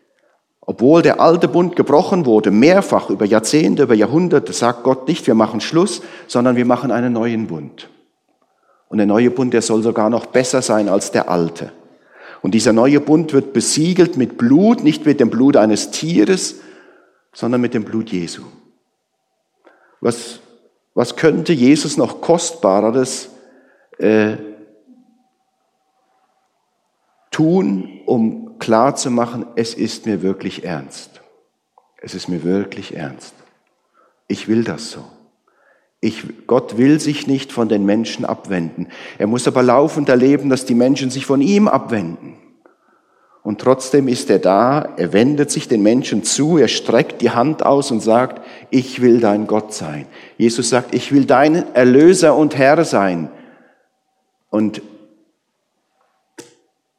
Obwohl 0.62 1.04
der 1.04 1.20
alte 1.22 1.48
Bund 1.48 1.76
gebrochen 1.76 2.26
wurde, 2.26 2.50
mehrfach 2.50 3.12
über 3.12 3.26
Jahrzehnte, 3.26 3.84
über 3.84 3.94
Jahrhunderte, 3.94 4.54
sagt 4.54 4.82
Gott 4.82 5.08
nicht, 5.08 5.28
wir 5.28 5.36
machen 5.36 5.62
Schluss, 5.62 6.02
sondern 6.26 6.56
wir 6.56 6.66
machen 6.66 6.90
einen 6.90 7.14
neuen 7.14 7.46
Bund. 7.46 7.88
Und 8.90 8.98
der 8.98 9.06
neue 9.06 9.30
Bund, 9.30 9.54
der 9.54 9.62
soll 9.62 9.84
sogar 9.84 10.10
noch 10.10 10.26
besser 10.26 10.64
sein 10.64 10.90
als 10.90 11.12
der 11.12 11.30
alte. 11.30 11.72
Und 12.42 12.52
dieser 12.52 12.74
neue 12.74 13.00
Bund 13.00 13.34
wird 13.34 13.54
besiegelt 13.54 14.18
mit 14.18 14.38
Blut, 14.38 14.84
nicht 14.84 15.06
mit 15.06 15.20
dem 15.20 15.30
Blut 15.30 15.58
eines 15.58 15.92
Tieres, 15.92 16.60
sondern 17.34 17.62
mit 17.62 17.74
dem 17.74 17.84
Blut 17.84 18.10
Jesu. 18.10 18.44
Was, 20.00 20.40
was 20.94 21.16
könnte 21.16 21.54
Jesus 21.54 21.98
noch 21.98 22.22
kostbareres 22.22 23.30
äh, 24.00 24.38
tun, 27.30 28.02
um 28.06 28.60
klarzumachen, 28.60 29.46
es 29.56 29.74
ist 29.74 30.06
mir 30.06 30.22
wirklich 30.22 30.64
ernst. 30.64 31.22
Es 31.98 32.16
ist 32.16 32.28
mir 32.28 32.44
wirklich 32.44 32.96
ernst. 32.96 33.34
Ich 34.28 34.48
will 34.48 34.64
das 34.64 34.92
so. 34.92 35.04
Ich, 36.04 36.48
Gott 36.48 36.80
will 36.80 37.00
sich 37.00 37.28
nicht 37.28 37.52
von 37.52 37.70
den 37.70 37.86
Menschen 37.86 38.26
abwenden. 38.26 38.88
Er 39.20 39.28
muss 39.28 39.48
aber 39.48 39.62
laufend 39.62 40.10
erleben, 40.10 40.50
dass 40.50 40.66
die 40.66 40.74
Menschen 40.74 41.12
sich 41.12 41.28
von 41.28 41.42
ihm 41.42 41.68
abwenden. 41.68 42.34
Und 43.44 43.62
trotzdem 43.62 44.08
ist 44.08 44.30
er 44.30 44.40
da, 44.40 44.94
er 44.98 45.14
wendet 45.14 45.50
sich 45.52 45.68
den 45.68 45.82
Menschen 45.82 46.24
zu, 46.24 46.58
er 46.58 46.68
streckt 46.68 47.22
die 47.22 47.32
Hand 47.32 47.64
aus 47.66 47.92
und 47.92 48.02
sagt, 48.02 48.46
ich 48.70 49.02
will 49.02 49.20
dein 49.20 49.48
Gott 49.48 49.74
sein. 49.74 50.06
Jesus 50.38 50.70
sagt, 50.70 50.94
ich 50.94 51.12
will 51.12 51.26
dein 51.26 51.74
Erlöser 51.76 52.36
und 52.36 52.58
Herr 52.58 52.84
sein. 52.84 53.30
Und 54.50 54.82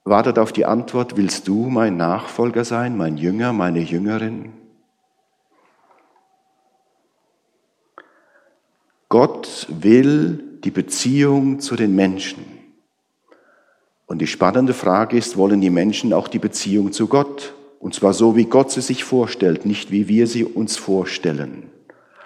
wartet 0.04 0.38
auf 0.38 0.52
die 0.52 0.64
Antwort, 0.64 1.16
willst 1.16 1.46
du 1.48 1.68
mein 1.68 1.96
Nachfolger 1.96 2.64
sein, 2.64 2.96
mein 2.96 3.16
Jünger, 3.16 3.52
meine 3.52 3.80
Jüngerin? 3.80 4.61
Gott 9.12 9.66
will 9.68 10.42
die 10.64 10.70
Beziehung 10.70 11.60
zu 11.60 11.76
den 11.76 11.94
Menschen. 11.94 12.46
Und 14.06 14.22
die 14.22 14.26
spannende 14.26 14.72
Frage 14.72 15.18
ist, 15.18 15.36
wollen 15.36 15.60
die 15.60 15.68
Menschen 15.68 16.14
auch 16.14 16.28
die 16.28 16.38
Beziehung 16.38 16.92
zu 16.92 17.08
Gott? 17.08 17.52
Und 17.78 17.94
zwar 17.94 18.14
so, 18.14 18.36
wie 18.36 18.46
Gott 18.46 18.70
sie 18.70 18.80
sich 18.80 19.04
vorstellt, 19.04 19.66
nicht 19.66 19.90
wie 19.90 20.08
wir 20.08 20.26
sie 20.26 20.44
uns 20.44 20.78
vorstellen. 20.78 21.64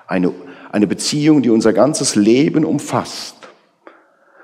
Eine, 0.06 0.32
eine 0.70 0.86
Beziehung, 0.86 1.42
die 1.42 1.50
unser 1.50 1.72
ganzes 1.72 2.14
Leben 2.14 2.64
umfasst 2.64 3.34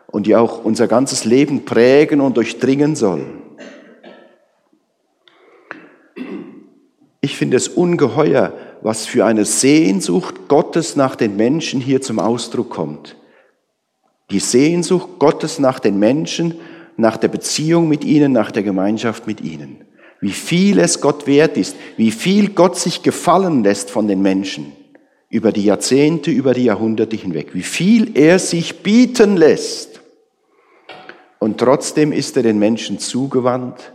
und 0.09 0.27
die 0.27 0.35
auch 0.35 0.65
unser 0.65 0.89
ganzes 0.89 1.25
Leben 1.25 1.65
prägen 1.65 2.21
und 2.21 2.37
durchdringen 2.37 2.97
soll. 2.97 3.25
Ich 7.21 7.37
finde 7.37 7.57
es 7.57 7.69
ungeheuer, 7.69 8.53
was 8.83 9.07
für 9.07 9.25
eine 9.25 9.45
Sehnsucht 9.45 10.49
Gottes 10.49 10.97
nach 10.97 11.17
den 11.17 11.37
Menschen 11.37 11.81
hier 11.81 12.03
zum 12.03 12.19
Ausdruck 12.19 12.71
kommt. 12.71 13.17
Die 14.31 14.41
Sehnsucht 14.41 15.19
Gottes 15.19 15.59
nach 15.59 15.79
den 15.79 15.99
Menschen, 15.99 16.57
nach 16.97 17.17
der 17.17 17.29
Beziehung 17.29 17.89
mit 17.89 18.05
ihnen, 18.05 18.33
nach 18.33 18.51
der 18.51 18.63
Gemeinschaft 18.63 19.27
mit 19.27 19.41
ihnen. 19.41 19.85
Wie 20.21 20.31
viel 20.31 20.79
es 20.79 21.01
Gott 21.01 21.27
wert 21.27 21.57
ist, 21.57 21.77
wie 21.97 22.11
viel 22.11 22.51
Gott 22.51 22.77
sich 22.77 23.03
gefallen 23.03 23.65
lässt 23.65 23.91
von 23.91 24.09
den 24.09 24.23
Menschen 24.23 24.73
über 25.29 25.51
die 25.51 25.65
Jahrzehnte, 25.65 26.31
über 26.31 26.55
die 26.55 26.65
Jahrhunderte 26.65 27.17
hinweg, 27.17 27.55
wie 27.55 27.63
viel 27.63 28.17
er 28.17 28.39
sich 28.39 28.83
bieten 28.83 29.37
lässt. 29.37 30.01
Und 31.39 31.59
trotzdem 31.59 32.13
ist 32.13 32.37
er 32.37 32.43
den 32.43 32.59
Menschen 32.59 32.99
zugewandt 32.99 33.93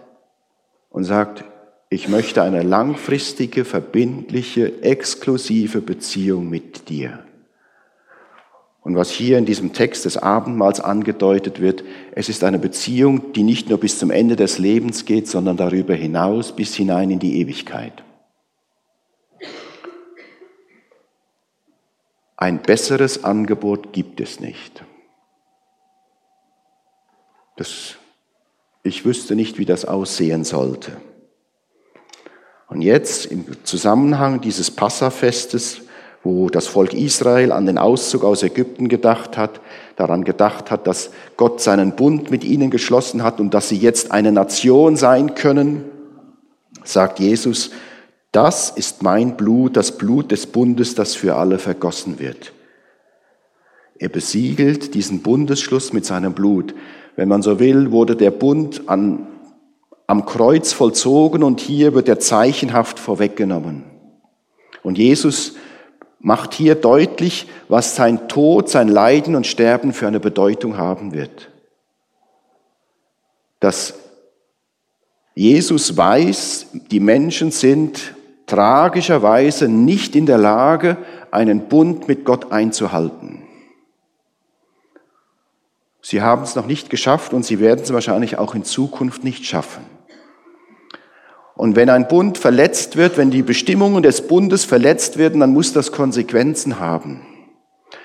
und 0.89 1.03
sagt, 1.03 1.46
ich 1.89 2.10
möchte 2.10 2.41
eine 2.41 2.63
langfristige, 2.63 3.63
verbindliche, 3.63 4.84
exklusive 4.84 5.82
Beziehung 5.82 6.50
mit 6.50 6.89
dir. 6.89 7.24
Und 8.82 8.96
was 8.96 9.10
hier 9.10 9.38
in 9.38 9.46
diesem 9.46 9.74
Text 9.74 10.06
des 10.06 10.17
Abendmahls 10.17 10.79
angedeutet 10.79 11.60
wird, 11.60 11.84
es 12.13 12.29
ist 12.29 12.44
eine 12.44 12.60
Beziehung, 12.60 13.34
die 13.34 13.44
nicht 13.44 13.70
nur 13.70 13.79
bis 13.79 14.00
zum 14.00 14.12
Ende 14.12 14.36
des 14.36 14.60
Lebens 14.60 15.06
geht, 15.06 15.27
sondern 15.27 15.58
darüber 15.58 15.94
hinaus 15.94 16.56
bis 16.56 16.74
hinein 16.74 17.12
in 17.12 17.20
die 17.20 17.39
Ewigkeit. 17.41 18.03
Ein 22.38 22.62
besseres 22.62 23.24
Angebot 23.24 23.91
gibt 23.94 24.22
es 24.22 24.39
nicht. 24.39 24.84
Das, 27.58 27.96
ich 28.84 29.03
wüsste 29.03 29.36
nicht, 29.36 29.58
wie 29.58 29.65
das 29.65 29.86
aussehen 29.86 30.44
sollte. 30.44 30.96
Und 32.67 32.81
jetzt 32.81 33.27
im 33.27 33.45
Zusammenhang 33.63 34.41
dieses 34.41 34.71
Passafestes, 34.71 35.81
wo 36.24 36.50
das 36.50 36.67
Volk 36.67 36.93
Israel 36.93 37.51
an 37.51 37.65
den 37.65 37.77
Auszug 37.77 38.24
aus 38.24 38.43
Ägypten 38.43 38.89
gedacht 38.89 39.38
hat, 39.38 39.62
daran 39.95 40.25
gedacht 40.25 40.69
hat, 40.69 40.86
dass 40.86 41.12
Gott 41.38 41.62
seinen 41.62 41.95
Bund 41.95 42.29
mit 42.29 42.43
ihnen 42.43 42.69
geschlossen 42.69 43.24
hat 43.24 43.39
und 43.39 43.53
dass 43.53 43.69
sie 43.69 43.77
jetzt 43.77 44.12
eine 44.12 44.31
Nation 44.31 44.97
sein 44.97 45.36
können, 45.36 45.86
sagt 46.83 47.19
Jesus, 47.19 47.71
das 48.31 48.69
ist 48.69 49.03
mein 49.03 49.38
Blut, 49.38 49.77
das 49.77 49.97
Blut 49.97 50.31
des 50.31 50.47
Bundes, 50.47 50.95
das 50.95 51.15
für 51.15 51.36
alle 51.36 51.59
vergossen 51.59 52.19
wird. 52.19 52.51
Er 53.97 54.09
besiegelt 54.09 54.93
diesen 54.93 55.21
Bundesschluss 55.21 55.93
mit 55.93 56.05
seinem 56.05 56.33
Blut. 56.33 56.75
Wenn 57.15 57.29
man 57.29 57.41
so 57.41 57.59
will, 57.59 57.91
wurde 57.91 58.15
der 58.15 58.31
Bund 58.31 58.83
an, 58.88 59.27
am 60.07 60.25
Kreuz 60.25 60.71
vollzogen 60.71 61.43
und 61.43 61.59
hier 61.59 61.93
wird 61.93 62.07
er 62.07 62.19
zeichenhaft 62.19 62.97
vorweggenommen. 62.97 63.83
Und 64.81 64.97
Jesus 64.97 65.55
macht 66.19 66.53
hier 66.53 66.75
deutlich, 66.75 67.47
was 67.67 67.95
sein 67.95 68.29
Tod, 68.29 68.69
sein 68.69 68.87
Leiden 68.87 69.35
und 69.35 69.45
Sterben 69.45 69.91
für 69.91 70.07
eine 70.07 70.21
Bedeutung 70.21 70.77
haben 70.77 71.13
wird. 71.13 71.49
Dass 73.59 73.95
Jesus 75.35 75.97
weiß, 75.97 76.67
die 76.89 77.01
Menschen 77.01 77.51
sind 77.51 78.15
tragischerweise 78.45 79.67
nicht 79.67 80.15
in 80.15 80.25
der 80.25 80.37
Lage, 80.37 80.97
einen 81.31 81.67
Bund 81.67 82.07
mit 82.07 82.23
Gott 82.23 82.51
einzuhalten. 82.51 83.43
Sie 86.01 86.21
haben 86.21 86.43
es 86.43 86.55
noch 86.55 86.65
nicht 86.65 86.89
geschafft 86.89 87.33
und 87.33 87.45
sie 87.45 87.59
werden 87.59 87.81
es 87.83 87.91
wahrscheinlich 87.91 88.37
auch 88.37 88.55
in 88.55 88.63
Zukunft 88.63 89.25
nicht 89.25 89.45
schaffen. 89.45 89.97
Und 91.57 91.75
wenn 91.75 91.89
ein 91.89 92.07
Bund 92.07 92.37
verletzt 92.37 92.97
wird, 92.97 93.17
wenn 93.17 93.31
die 93.31 93.41
Bestimmungen 93.41 94.03
des 94.03 94.27
Bundes 94.27 94.63
verletzt 94.63 95.17
werden, 95.17 95.39
dann 95.39 95.53
muss 95.53 95.73
das 95.73 95.91
Konsequenzen 95.91 96.79
haben. 96.79 97.21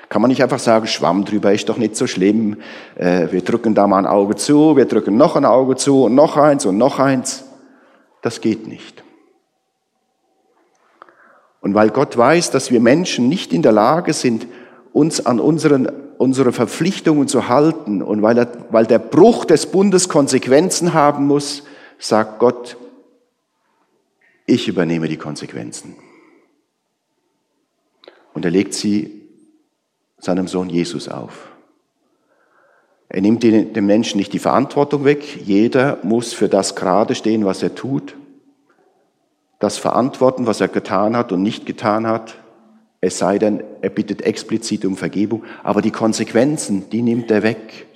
Kann 0.08 0.22
man 0.22 0.30
nicht 0.30 0.42
einfach 0.42 0.58
sagen, 0.58 0.86
Schwamm 0.86 1.26
drüber 1.26 1.52
ist 1.52 1.68
doch 1.68 1.76
nicht 1.76 1.94
so 1.94 2.06
schlimm. 2.06 2.56
Äh, 2.96 3.28
wir 3.30 3.42
drücken 3.42 3.74
da 3.74 3.86
mal 3.86 3.98
ein 3.98 4.06
Auge 4.06 4.36
zu, 4.36 4.76
wir 4.76 4.86
drücken 4.86 5.18
noch 5.18 5.36
ein 5.36 5.44
Auge 5.44 5.76
zu 5.76 6.04
und 6.04 6.14
noch 6.14 6.38
eins 6.38 6.64
und 6.64 6.78
noch 6.78 6.98
eins. 6.98 7.44
Das 8.22 8.40
geht 8.40 8.66
nicht. 8.66 9.04
Und 11.60 11.74
weil 11.74 11.90
Gott 11.90 12.16
weiß, 12.16 12.50
dass 12.52 12.70
wir 12.70 12.80
Menschen 12.80 13.28
nicht 13.28 13.52
in 13.52 13.60
der 13.60 13.72
Lage 13.72 14.14
sind, 14.14 14.46
uns 14.94 15.24
an 15.24 15.40
unseren, 15.40 15.90
unsere 16.16 16.52
Verpflichtungen 16.52 17.28
zu 17.28 17.48
halten 17.48 18.02
und 18.02 18.22
weil, 18.22 18.38
er, 18.38 18.48
weil 18.70 18.86
der 18.86 18.98
Bruch 18.98 19.44
des 19.44 19.66
Bundes 19.66 20.08
Konsequenzen 20.08 20.94
haben 20.94 21.26
muss, 21.26 21.64
sagt 21.98 22.38
Gott, 22.38 22.76
ich 24.52 24.68
übernehme 24.68 25.08
die 25.08 25.16
Konsequenzen. 25.16 25.96
Und 28.34 28.44
er 28.44 28.50
legt 28.50 28.74
sie 28.74 29.22
seinem 30.18 30.46
Sohn 30.46 30.68
Jesus 30.68 31.08
auf. 31.08 31.50
Er 33.08 33.20
nimmt 33.22 33.42
dem 33.42 33.86
Menschen 33.86 34.18
nicht 34.18 34.32
die 34.32 34.38
Verantwortung 34.38 35.04
weg. 35.04 35.40
Jeder 35.42 35.98
muss 36.02 36.32
für 36.32 36.48
das 36.48 36.76
gerade 36.76 37.14
stehen, 37.14 37.44
was 37.44 37.62
er 37.62 37.74
tut. 37.74 38.16
Das 39.58 39.78
verantworten, 39.78 40.46
was 40.46 40.60
er 40.60 40.68
getan 40.68 41.16
hat 41.16 41.32
und 41.32 41.42
nicht 41.42 41.66
getan 41.66 42.06
hat. 42.06 42.36
Es 43.00 43.18
sei 43.18 43.38
denn, 43.38 43.62
er 43.80 43.90
bittet 43.90 44.22
explizit 44.22 44.84
um 44.84 44.96
Vergebung. 44.96 45.44
Aber 45.62 45.82
die 45.82 45.90
Konsequenzen, 45.90 46.88
die 46.90 47.02
nimmt 47.02 47.30
er 47.30 47.42
weg. 47.42 47.86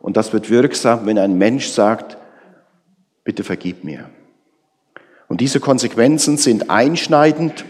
Und 0.00 0.16
das 0.16 0.32
wird 0.32 0.50
wirksam, 0.50 1.06
wenn 1.06 1.18
ein 1.18 1.36
Mensch 1.36 1.68
sagt, 1.68 2.16
bitte 3.24 3.44
vergib 3.44 3.84
mir. 3.84 4.10
Und 5.32 5.40
diese 5.40 5.60
Konsequenzen 5.60 6.36
sind 6.36 6.68
einschneidend 6.68 7.64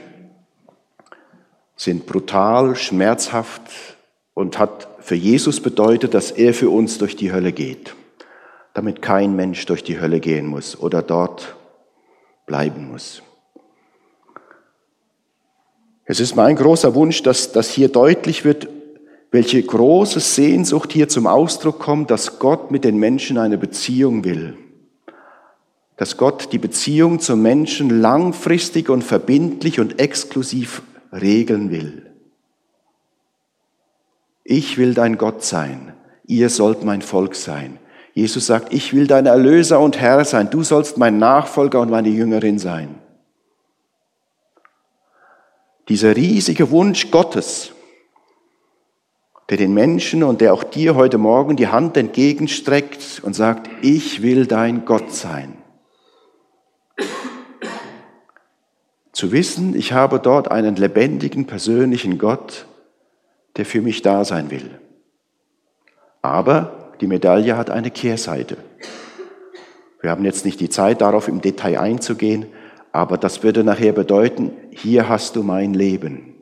sind 1.76 2.07
brutal, 2.07 2.75
schmerzhaft 2.75 3.62
und 4.35 4.59
hat 4.59 4.88
für 4.99 5.14
Jesus 5.14 5.61
bedeutet, 5.61 6.12
dass 6.12 6.33
er 6.33 6.54
für 6.54 6.71
uns 6.71 6.99
durch 6.99 7.14
die 7.14 7.33
Hölle 7.33 7.52
geht, 7.52 7.95
damit 8.75 9.00
kein 9.00 9.37
Mensch 9.37 9.64
durch 9.66 9.85
die 9.85 10.00
Hölle 10.00 10.19
gehen 10.19 10.47
muss 10.47 10.76
oder 10.76 11.02
dort 11.02 11.54
bleiben 12.47 12.90
muss. 12.90 13.23
Es 16.04 16.19
ist 16.19 16.35
mein 16.35 16.57
großer 16.57 16.97
Wunsch, 16.97 17.23
dass, 17.23 17.52
dass 17.52 17.71
hier 17.71 17.90
deutlich 17.90 18.45
wird, 18.45 18.66
welche 19.31 19.62
große 19.62 20.19
Sehnsucht 20.19 20.92
hier 20.92 21.09
zum 21.09 21.28
Ausdruck 21.28 21.78
kommt, 21.78 22.11
dass 22.11 22.40
Gott 22.40 22.73
mit 22.73 22.83
den 22.83 22.97
Menschen 22.97 23.38
eine 23.38 23.57
Beziehung 23.57 24.25
will. 24.25 24.59
Dass 25.97 26.17
Gott 26.17 26.53
die 26.53 26.59
Beziehung 26.59 27.21
zum 27.21 27.43
Menschen 27.43 28.01
langfristig 28.01 28.89
und 28.89 29.03
verbindlich 29.03 29.79
und 29.79 29.99
exklusiv 29.99 30.83
regeln 31.13 31.71
will. 31.71 32.11
Ich 34.45 34.78
will 34.78 34.95
dein 34.95 35.19
Gott 35.19 35.45
sein, 35.45 35.95
ihr 36.26 36.50
sollt 36.50 36.85
mein 36.85 37.02
Volk 37.02 37.35
sein. 37.35 37.78
Jesus 38.15 38.47
sagt, 38.47 38.73
ich 38.73 38.93
will 38.93 39.07
dein 39.07 39.26
Erlöser 39.26 39.81
und 39.81 39.99
Herr 39.99 40.25
sein, 40.25 40.50
du 40.50 40.63
sollst 40.63 40.99
mein 40.99 41.19
Nachfolger 41.19 41.81
und 41.81 41.91
meine 41.91 42.09
Jüngerin 42.09 42.59
sein. 42.59 42.97
Dieser 45.89 46.15
riesige 46.17 46.71
Wunsch 46.71 47.11
Gottes, 47.11 47.73
der 49.49 49.57
den 49.57 49.75
Menschen 49.75 50.23
und 50.23 50.41
der 50.41 50.55
auch 50.55 50.65
dir 50.65 50.95
heute 50.95 51.19
Morgen 51.19 51.57
die 51.57 51.69
Hand 51.69 51.97
entgegenstreckt 51.97 53.21
und 53.23 53.35
sagt, 53.35 53.69
ich 53.83 54.23
will 54.23 54.47
dein 54.47 54.85
Gott 54.85 55.13
sein. 55.13 55.62
Zu 59.23 59.30
wissen, 59.30 59.76
ich 59.76 59.93
habe 59.93 60.19
dort 60.19 60.50
einen 60.50 60.75
lebendigen, 60.75 61.47
persönlichen 61.47 62.19
Gott, 62.19 62.67
der 63.56 63.65
für 63.65 63.80
mich 63.80 64.02
da 64.02 64.25
sein 64.25 64.50
will. 64.50 64.69
Aber 66.23 66.91
die 67.00 67.06
Medaille 67.06 67.56
hat 67.56 67.71
eine 67.71 67.93
Kehrseite. 67.93 68.56
Wir 70.00 70.11
haben 70.11 70.25
jetzt 70.25 70.45
nicht 70.45 70.58
die 70.58 70.71
Zeit, 70.71 71.02
darauf 71.02 71.28
im 71.28 71.41
Detail 71.41 71.78
einzugehen, 71.78 72.47
aber 72.91 73.17
das 73.17 73.45
würde 73.45 73.63
nachher 73.63 73.93
bedeuten, 73.93 74.50
hier 74.71 75.08
hast 75.08 75.37
du 75.37 75.45
mein 75.45 75.73
Leben. 75.73 76.35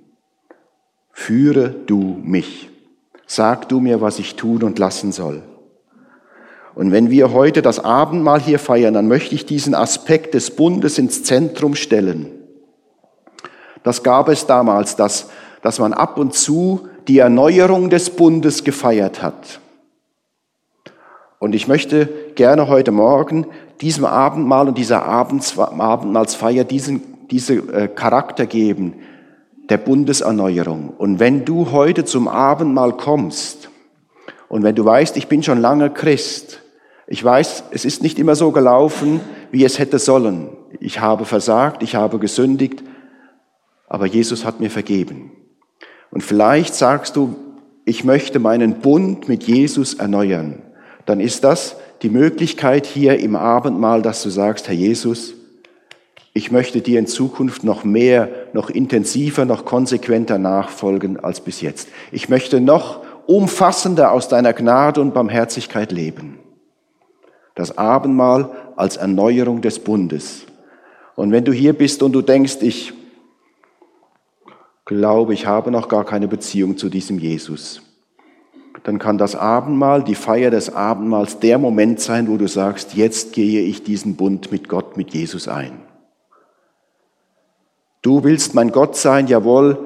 Führe 1.12 1.68
du 1.68 2.18
mich. 2.22 2.70
Sag 3.26 3.68
du 3.68 3.80
mir, 3.80 4.00
was 4.00 4.18
ich 4.18 4.36
tun 4.36 4.62
und 4.62 4.78
lassen 4.78 5.12
soll. 5.12 5.42
Und 6.74 6.92
wenn 6.92 7.10
wir 7.10 7.34
heute 7.34 7.60
das 7.60 7.78
Abendmahl 7.78 8.40
hier 8.40 8.58
feiern, 8.58 8.94
dann 8.94 9.06
möchte 9.06 9.34
ich 9.34 9.44
diesen 9.44 9.74
Aspekt 9.74 10.32
des 10.32 10.56
Bundes 10.56 10.96
ins 10.96 11.24
Zentrum 11.24 11.74
stellen. 11.74 12.39
Das 13.82 14.02
gab 14.02 14.28
es 14.28 14.46
damals, 14.46 14.96
dass, 14.96 15.30
dass 15.62 15.78
man 15.78 15.92
ab 15.92 16.18
und 16.18 16.34
zu 16.34 16.88
die 17.08 17.18
Erneuerung 17.18 17.90
des 17.90 18.10
Bundes 18.10 18.64
gefeiert 18.64 19.22
hat. 19.22 19.60
Und 21.38 21.54
ich 21.54 21.66
möchte 21.66 22.06
gerne 22.34 22.68
heute 22.68 22.92
Morgen 22.92 23.46
diesem 23.80 24.04
Abendmahl 24.04 24.68
und 24.68 24.76
dieser 24.76 25.06
Abendmahlsfeier 25.06 26.64
diesen, 26.64 27.26
diesen 27.30 27.72
äh, 27.72 27.88
Charakter 27.88 28.44
geben, 28.44 28.94
der 29.70 29.78
Bundeserneuerung. 29.78 30.90
Und 30.90 31.18
wenn 31.18 31.44
du 31.44 31.70
heute 31.70 32.04
zum 32.04 32.28
Abendmahl 32.28 32.92
kommst 32.92 33.70
und 34.48 34.62
wenn 34.62 34.74
du 34.74 34.84
weißt, 34.84 35.16
ich 35.16 35.28
bin 35.28 35.42
schon 35.42 35.60
lange 35.60 35.90
Christ, 35.90 36.60
ich 37.06 37.24
weiß, 37.24 37.64
es 37.70 37.84
ist 37.84 38.02
nicht 38.02 38.18
immer 38.18 38.34
so 38.34 38.52
gelaufen, 38.52 39.20
wie 39.50 39.64
es 39.64 39.78
hätte 39.78 39.98
sollen. 39.98 40.48
Ich 40.78 41.00
habe 41.00 41.24
versagt, 41.24 41.82
ich 41.82 41.94
habe 41.94 42.18
gesündigt, 42.18 42.84
aber 43.90 44.06
Jesus 44.06 44.44
hat 44.46 44.60
mir 44.60 44.70
vergeben. 44.70 45.32
Und 46.10 46.22
vielleicht 46.22 46.74
sagst 46.74 47.16
du, 47.16 47.34
ich 47.84 48.04
möchte 48.04 48.38
meinen 48.38 48.80
Bund 48.80 49.28
mit 49.28 49.42
Jesus 49.42 49.94
erneuern. 49.94 50.62
Dann 51.06 51.20
ist 51.20 51.44
das 51.44 51.76
die 52.02 52.08
Möglichkeit 52.08 52.86
hier 52.86 53.18
im 53.18 53.34
Abendmahl, 53.36 54.00
dass 54.00 54.22
du 54.22 54.30
sagst, 54.30 54.68
Herr 54.68 54.74
Jesus, 54.74 55.34
ich 56.32 56.52
möchte 56.52 56.80
dir 56.80 57.00
in 57.00 57.08
Zukunft 57.08 57.64
noch 57.64 57.82
mehr, 57.82 58.28
noch 58.52 58.70
intensiver, 58.70 59.44
noch 59.44 59.64
konsequenter 59.64 60.38
nachfolgen 60.38 61.18
als 61.18 61.40
bis 61.40 61.60
jetzt. 61.60 61.88
Ich 62.12 62.28
möchte 62.28 62.60
noch 62.60 63.02
umfassender 63.26 64.12
aus 64.12 64.28
deiner 64.28 64.52
Gnade 64.52 65.00
und 65.00 65.14
Barmherzigkeit 65.14 65.90
leben. 65.90 66.38
Das 67.56 67.76
Abendmahl 67.76 68.50
als 68.76 68.96
Erneuerung 68.96 69.62
des 69.62 69.80
Bundes. 69.80 70.46
Und 71.16 71.32
wenn 71.32 71.44
du 71.44 71.52
hier 71.52 71.72
bist 71.72 72.04
und 72.04 72.12
du 72.12 72.22
denkst, 72.22 72.58
ich 72.60 72.92
glaube, 74.90 75.34
ich 75.34 75.46
habe 75.46 75.70
noch 75.70 75.88
gar 75.88 76.04
keine 76.04 76.26
Beziehung 76.26 76.76
zu 76.76 76.88
diesem 76.88 77.18
Jesus, 77.20 77.80
dann 78.82 78.98
kann 78.98 79.18
das 79.18 79.36
Abendmahl, 79.36 80.02
die 80.02 80.16
Feier 80.16 80.50
des 80.50 80.74
Abendmahls 80.74 81.38
der 81.38 81.58
Moment 81.58 82.00
sein, 82.00 82.28
wo 82.28 82.36
du 82.36 82.48
sagst, 82.48 82.94
jetzt 82.94 83.32
gehe 83.32 83.62
ich 83.62 83.84
diesen 83.84 84.16
Bund 84.16 84.50
mit 84.50 84.68
Gott, 84.68 84.96
mit 84.96 85.14
Jesus 85.14 85.46
ein. 85.46 85.72
Du 88.02 88.24
willst 88.24 88.54
mein 88.54 88.72
Gott 88.72 88.96
sein, 88.96 89.28
jawohl, 89.28 89.78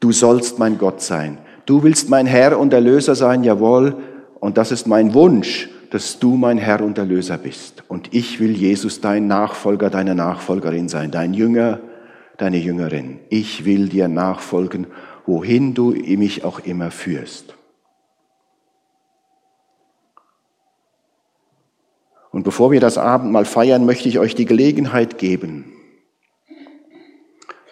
du 0.00 0.12
sollst 0.12 0.58
mein 0.58 0.76
Gott 0.76 1.00
sein. 1.00 1.38
Du 1.64 1.82
willst 1.82 2.10
mein 2.10 2.26
Herr 2.26 2.58
und 2.58 2.74
Erlöser 2.74 3.14
sein, 3.14 3.42
jawohl, 3.42 3.96
und 4.38 4.58
das 4.58 4.70
ist 4.70 4.86
mein 4.86 5.14
Wunsch, 5.14 5.70
dass 5.90 6.18
du 6.18 6.36
mein 6.36 6.58
Herr 6.58 6.82
und 6.82 6.98
Erlöser 6.98 7.38
bist. 7.38 7.84
Und 7.88 8.12
ich 8.12 8.38
will 8.38 8.50
Jesus 8.50 9.00
dein 9.00 9.28
Nachfolger, 9.28 9.88
deine 9.88 10.14
Nachfolgerin 10.14 10.88
sein, 10.88 11.10
dein 11.10 11.32
Jünger, 11.32 11.80
deine 12.38 12.58
Jüngerin. 12.58 13.20
Ich 13.28 13.64
will 13.64 13.88
dir 13.88 14.08
nachfolgen, 14.08 14.86
wohin 15.26 15.74
du 15.74 15.90
mich 15.90 16.44
auch 16.44 16.60
immer 16.60 16.90
führst. 16.90 17.54
Und 22.30 22.42
bevor 22.42 22.70
wir 22.70 22.80
das 22.80 22.98
Abendmahl 22.98 23.46
feiern, 23.46 23.86
möchte 23.86 24.08
ich 24.08 24.18
euch 24.18 24.34
die 24.34 24.44
Gelegenheit 24.44 25.16
geben, 25.16 25.72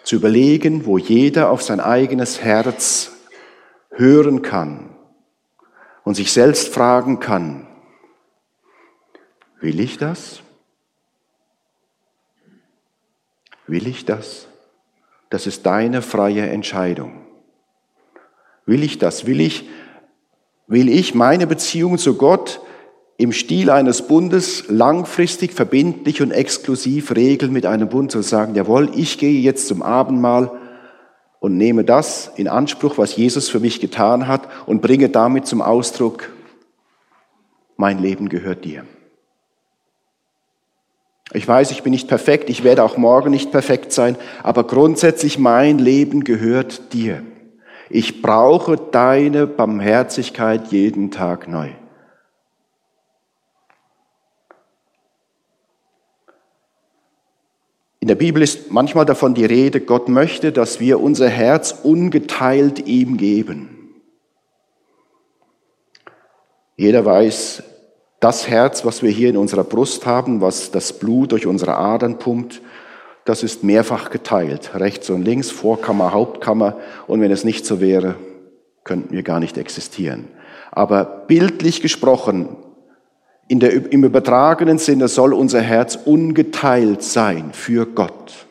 zu 0.03 0.15
überlegen, 0.15 0.85
wo 0.85 0.97
jeder 0.97 1.49
auf 1.51 1.61
sein 1.61 1.79
eigenes 1.79 2.41
Herz 2.41 3.11
hören 3.91 4.41
kann 4.41 4.89
und 6.03 6.15
sich 6.15 6.31
selbst 6.31 6.73
fragen 6.73 7.19
kann, 7.19 7.67
will 9.61 9.79
ich 9.79 9.97
das? 9.97 10.41
Will 13.67 13.87
ich 13.87 14.05
das? 14.05 14.47
Das 15.29 15.47
ist 15.47 15.65
deine 15.65 16.01
freie 16.01 16.47
Entscheidung. 16.49 17.13
Will 18.65 18.83
ich 18.83 18.97
das? 18.97 19.25
Will 19.25 19.41
ich, 19.41 19.67
will 20.67 20.89
ich 20.89 21.15
meine 21.15 21.47
Beziehung 21.47 21.97
zu 21.97 22.15
Gott 22.15 22.61
im 23.17 23.31
Stil 23.31 23.69
eines 23.69 24.07
Bundes 24.07 24.65
langfristig, 24.67 25.53
verbindlich 25.53 26.21
und 26.21 26.31
exklusiv 26.31 27.15
regeln 27.15 27.53
mit 27.53 27.65
einem 27.65 27.87
Bund, 27.87 28.11
zu 28.11 28.21
sagen, 28.21 28.55
jawohl, 28.55 28.91
ich 28.95 29.17
gehe 29.17 29.39
jetzt 29.39 29.67
zum 29.67 29.81
Abendmahl 29.81 30.51
und 31.39 31.57
nehme 31.57 31.83
das 31.83 32.31
in 32.35 32.47
Anspruch, 32.47 32.97
was 32.97 33.15
Jesus 33.15 33.49
für 33.49 33.59
mich 33.59 33.79
getan 33.79 34.27
hat 34.27 34.47
und 34.65 34.81
bringe 34.81 35.09
damit 35.09 35.45
zum 35.45 35.61
Ausdruck, 35.61 36.29
mein 37.77 37.99
Leben 37.99 38.29
gehört 38.29 38.65
dir. 38.65 38.85
Ich 41.35 41.45
weiß, 41.45 41.71
ich 41.71 41.83
bin 41.83 41.91
nicht 41.91 42.07
perfekt, 42.07 42.49
ich 42.49 42.63
werde 42.63 42.81
auch 42.81 42.95
morgen 42.95 43.29
nicht 43.29 43.51
perfekt 43.51 43.91
sein, 43.91 44.15
aber 44.41 44.63
grundsätzlich 44.63 45.37
mein 45.37 45.79
Leben 45.79 46.23
gehört 46.23 46.93
dir. 46.93 47.23
Ich 47.89 48.21
brauche 48.21 48.77
deine 48.77 49.45
Barmherzigkeit 49.45 50.67
jeden 50.67 51.11
Tag 51.11 51.49
neu. 51.49 51.71
In 57.99 58.07
der 58.07 58.15
Bibel 58.15 58.41
ist 58.41 58.71
manchmal 58.71 59.05
davon 59.05 59.33
die 59.33 59.45
Rede, 59.45 59.81
Gott 59.81 60.07
möchte, 60.07 60.53
dass 60.53 60.79
wir 60.79 61.01
unser 61.01 61.27
Herz 61.27 61.73
ungeteilt 61.83 62.87
ihm 62.87 63.17
geben. 63.17 63.93
Jeder 66.77 67.03
weiß, 67.03 67.61
das 68.25 68.47
Herz, 68.47 68.83
was 68.83 69.03
wir 69.03 69.11
hier 69.11 69.29
in 69.29 69.37
unserer 69.37 69.63
Brust 69.63 70.07
haben, 70.07 70.41
was 70.41 70.71
das 70.71 70.93
Blut 70.93 71.31
durch 71.31 71.45
unsere 71.45 71.75
Adern 71.75 72.17
pumpt, 72.17 72.59
das 73.23 73.43
ist 73.43 73.63
mehrfach 73.63 74.09
geteilt, 74.09 74.71
rechts 74.73 75.11
und 75.11 75.21
links, 75.21 75.51
Vorkammer, 75.51 76.11
Hauptkammer. 76.11 76.75
Und 77.05 77.21
wenn 77.21 77.29
es 77.29 77.43
nicht 77.43 77.67
so 77.67 77.79
wäre, 77.79 78.15
könnten 78.83 79.13
wir 79.13 79.21
gar 79.21 79.39
nicht 79.39 79.59
existieren. 79.59 80.27
Aber 80.71 81.05
bildlich 81.05 81.83
gesprochen 81.83 82.55
in 83.47 83.59
der, 83.59 83.91
Im 83.91 84.03
übertragenen 84.03 84.79
Sinne 84.79 85.07
soll 85.07 85.31
unser 85.31 85.61
Herz 85.61 85.95
ungeteilt 85.95 87.03
sein 87.03 87.53
für 87.53 87.85
Gott. 87.85 88.47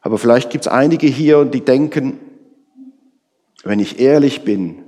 Aber 0.00 0.18
vielleicht 0.18 0.50
gibt 0.50 0.66
es 0.66 0.72
einige 0.72 1.06
hier, 1.06 1.44
die 1.44 1.60
denken, 1.60 2.18
wenn 3.62 3.78
ich 3.78 4.00
ehrlich 4.00 4.42
bin, 4.42 4.81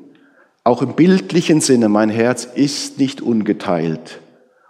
auch 0.64 0.83
im 0.83 0.94
bildlichen 0.94 1.61
Sinne, 1.61 1.88
mein 1.88 2.11
Herz 2.11 2.44
ist 2.44 2.98
nicht 2.98 3.20
ungeteilt. 3.20 4.20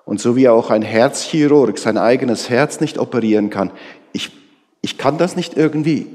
Und 0.04 0.20
so 0.20 0.36
wie 0.36 0.48
auch 0.48 0.70
ein 0.70 0.82
Herzchirurg 0.82 1.78
sein 1.78 1.96
eigenes 1.96 2.50
Herz 2.50 2.80
nicht 2.80 2.98
operieren 2.98 3.48
kann, 3.48 3.70
ich, 4.12 4.30
ich 4.82 4.98
kann 4.98 5.16
das 5.16 5.36
nicht 5.36 5.56
irgendwie 5.56 6.06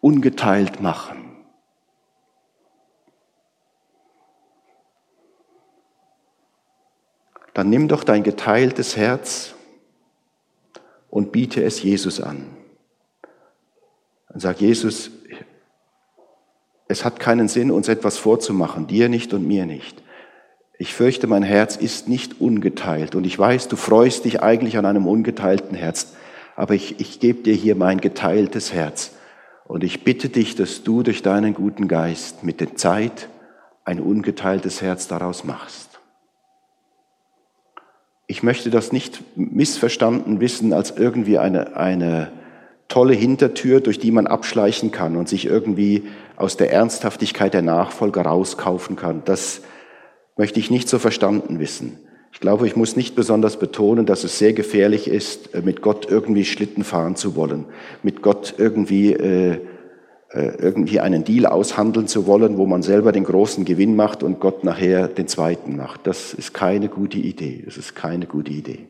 ungeteilt 0.00 0.80
machen. 0.80 1.26
dann 7.56 7.70
nimm 7.70 7.88
doch 7.88 8.04
dein 8.04 8.22
geteiltes 8.22 8.98
Herz 8.98 9.54
und 11.08 11.32
biete 11.32 11.64
es 11.64 11.82
Jesus 11.82 12.20
an. 12.20 12.54
Und 14.28 14.40
sag 14.40 14.60
Jesus, 14.60 15.10
es 16.88 17.04
hat 17.04 17.20
keinen 17.20 17.48
Sinn, 17.48 17.70
uns 17.70 17.88
etwas 17.88 18.16
vorzumachen, 18.16 18.86
dir 18.86 19.08
nicht 19.08 19.34
und 19.34 19.46
mir 19.46 19.66
nicht. 19.66 20.02
Ich 20.78 20.94
fürchte, 20.94 21.26
mein 21.26 21.42
Herz 21.42 21.76
ist 21.76 22.08
nicht 22.08 22.40
ungeteilt 22.40 23.14
und 23.14 23.24
ich 23.24 23.38
weiß, 23.38 23.68
du 23.68 23.76
freust 23.76 24.24
dich 24.24 24.42
eigentlich 24.42 24.76
an 24.76 24.86
einem 24.86 25.06
ungeteilten 25.06 25.76
Herz, 25.76 26.14
aber 26.54 26.74
ich, 26.74 27.00
ich 27.00 27.18
gebe 27.18 27.42
dir 27.42 27.54
hier 27.54 27.76
mein 27.76 28.00
geteiltes 28.00 28.72
Herz 28.72 29.12
und 29.64 29.84
ich 29.84 30.04
bitte 30.04 30.28
dich, 30.28 30.54
dass 30.54 30.84
du 30.84 31.02
durch 31.02 31.22
deinen 31.22 31.54
guten 31.54 31.88
Geist 31.88 32.44
mit 32.44 32.60
der 32.60 32.76
Zeit 32.76 33.28
ein 33.84 34.00
ungeteiltes 34.00 34.82
Herz 34.82 35.08
daraus 35.08 35.44
machst. 35.44 35.98
Ich 38.26 38.42
möchte 38.42 38.70
das 38.70 38.92
nicht 38.92 39.22
missverstanden 39.36 40.40
wissen 40.40 40.72
als 40.72 40.90
irgendwie 40.90 41.38
eine, 41.38 41.76
eine 41.76 42.32
tolle 42.88 43.14
Hintertür, 43.14 43.80
durch 43.80 43.98
die 43.98 44.10
man 44.10 44.26
abschleichen 44.26 44.90
kann 44.90 45.16
und 45.16 45.28
sich 45.28 45.46
irgendwie 45.46 46.04
aus 46.36 46.56
der 46.56 46.72
Ernsthaftigkeit 46.72 47.54
der 47.54 47.62
Nachfolger 47.62 48.22
rauskaufen 48.22 48.96
kann. 48.96 49.22
Das 49.24 49.62
möchte 50.36 50.60
ich 50.60 50.70
nicht 50.70 50.88
so 50.88 50.98
verstanden 50.98 51.58
wissen. 51.58 51.98
Ich 52.32 52.40
glaube, 52.40 52.66
ich 52.66 52.76
muss 52.76 52.96
nicht 52.96 53.16
besonders 53.16 53.58
betonen, 53.58 54.04
dass 54.04 54.22
es 54.22 54.38
sehr 54.38 54.52
gefährlich 54.52 55.08
ist, 55.08 55.54
mit 55.64 55.80
Gott 55.80 56.06
irgendwie 56.10 56.44
Schlitten 56.44 56.84
fahren 56.84 57.16
zu 57.16 57.34
wollen, 57.34 57.64
mit 58.02 58.20
Gott 58.20 58.54
irgendwie 58.58 59.14
äh, 59.14 59.58
äh, 60.36 60.56
irgendwie 60.58 61.00
einen 61.00 61.24
Deal 61.24 61.46
aushandeln 61.46 62.08
zu 62.08 62.26
wollen, 62.26 62.58
wo 62.58 62.66
man 62.66 62.82
selber 62.82 63.12
den 63.12 63.24
großen 63.24 63.64
Gewinn 63.64 63.96
macht 63.96 64.22
und 64.22 64.38
Gott 64.38 64.64
nachher 64.64 65.08
den 65.08 65.28
zweiten 65.28 65.76
macht. 65.76 66.06
Das 66.06 66.34
ist 66.34 66.52
keine 66.52 66.88
gute 66.88 67.16
Idee. 67.16 67.62
Das 67.64 67.76
ist 67.76 67.94
keine 67.94 68.26
gute 68.26 68.52
Idee. 68.52 68.86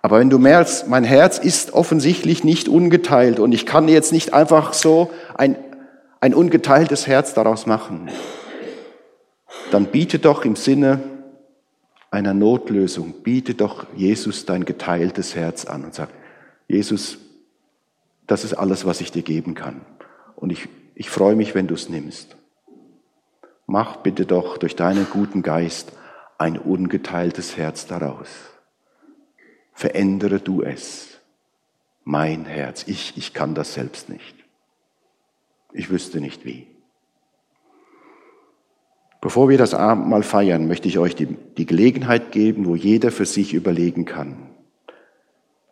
Aber 0.00 0.20
wenn 0.20 0.30
du 0.30 0.38
merkst, 0.38 0.88
mein 0.88 1.02
Herz 1.02 1.38
ist 1.38 1.74
offensichtlich 1.74 2.44
nicht 2.44 2.68
ungeteilt 2.68 3.40
und 3.40 3.52
ich 3.52 3.66
kann 3.66 3.88
jetzt 3.88 4.12
nicht 4.12 4.32
einfach 4.32 4.74
so 4.74 5.10
ein, 5.34 5.56
ein 6.24 6.32
ungeteiltes 6.32 7.06
Herz 7.06 7.34
daraus 7.34 7.66
machen, 7.66 8.10
dann 9.70 9.88
biete 9.88 10.18
doch 10.18 10.46
im 10.46 10.56
Sinne 10.56 11.02
einer 12.10 12.32
Notlösung, 12.32 13.22
biete 13.22 13.52
doch 13.52 13.84
Jesus 13.94 14.46
dein 14.46 14.64
geteiltes 14.64 15.34
Herz 15.34 15.66
an 15.66 15.84
und 15.84 15.92
sag, 15.92 16.08
Jesus, 16.66 17.18
das 18.26 18.42
ist 18.42 18.54
alles, 18.54 18.86
was 18.86 19.02
ich 19.02 19.12
dir 19.12 19.20
geben 19.20 19.54
kann. 19.54 19.82
Und 20.34 20.48
ich, 20.48 20.66
ich 20.94 21.10
freue 21.10 21.36
mich, 21.36 21.54
wenn 21.54 21.66
du 21.66 21.74
es 21.74 21.90
nimmst. 21.90 22.36
Mach 23.66 23.96
bitte 23.96 24.24
doch 24.24 24.56
durch 24.56 24.76
deinen 24.76 25.06
guten 25.10 25.42
Geist 25.42 25.92
ein 26.38 26.56
ungeteiltes 26.56 27.58
Herz 27.58 27.86
daraus. 27.86 28.30
Verändere 29.74 30.40
du 30.40 30.62
es. 30.62 31.20
Mein 32.02 32.46
Herz. 32.46 32.84
Ich, 32.86 33.12
ich 33.18 33.34
kann 33.34 33.54
das 33.54 33.74
selbst 33.74 34.08
nicht. 34.08 34.43
Ich 35.74 35.90
wüsste 35.90 36.20
nicht 36.20 36.46
wie. 36.46 36.68
Bevor 39.20 39.48
wir 39.48 39.58
das 39.58 39.74
Abendmahl 39.74 40.22
feiern, 40.22 40.68
möchte 40.68 40.86
ich 40.86 40.98
euch 40.98 41.16
die, 41.16 41.26
die 41.26 41.66
Gelegenheit 41.66 42.30
geben, 42.30 42.64
wo 42.66 42.76
jeder 42.76 43.10
für 43.10 43.26
sich 43.26 43.54
überlegen 43.54 44.04
kann. 44.04 44.36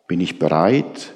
Bin 0.07 0.19
ich 0.19 0.39
bereit, 0.39 1.13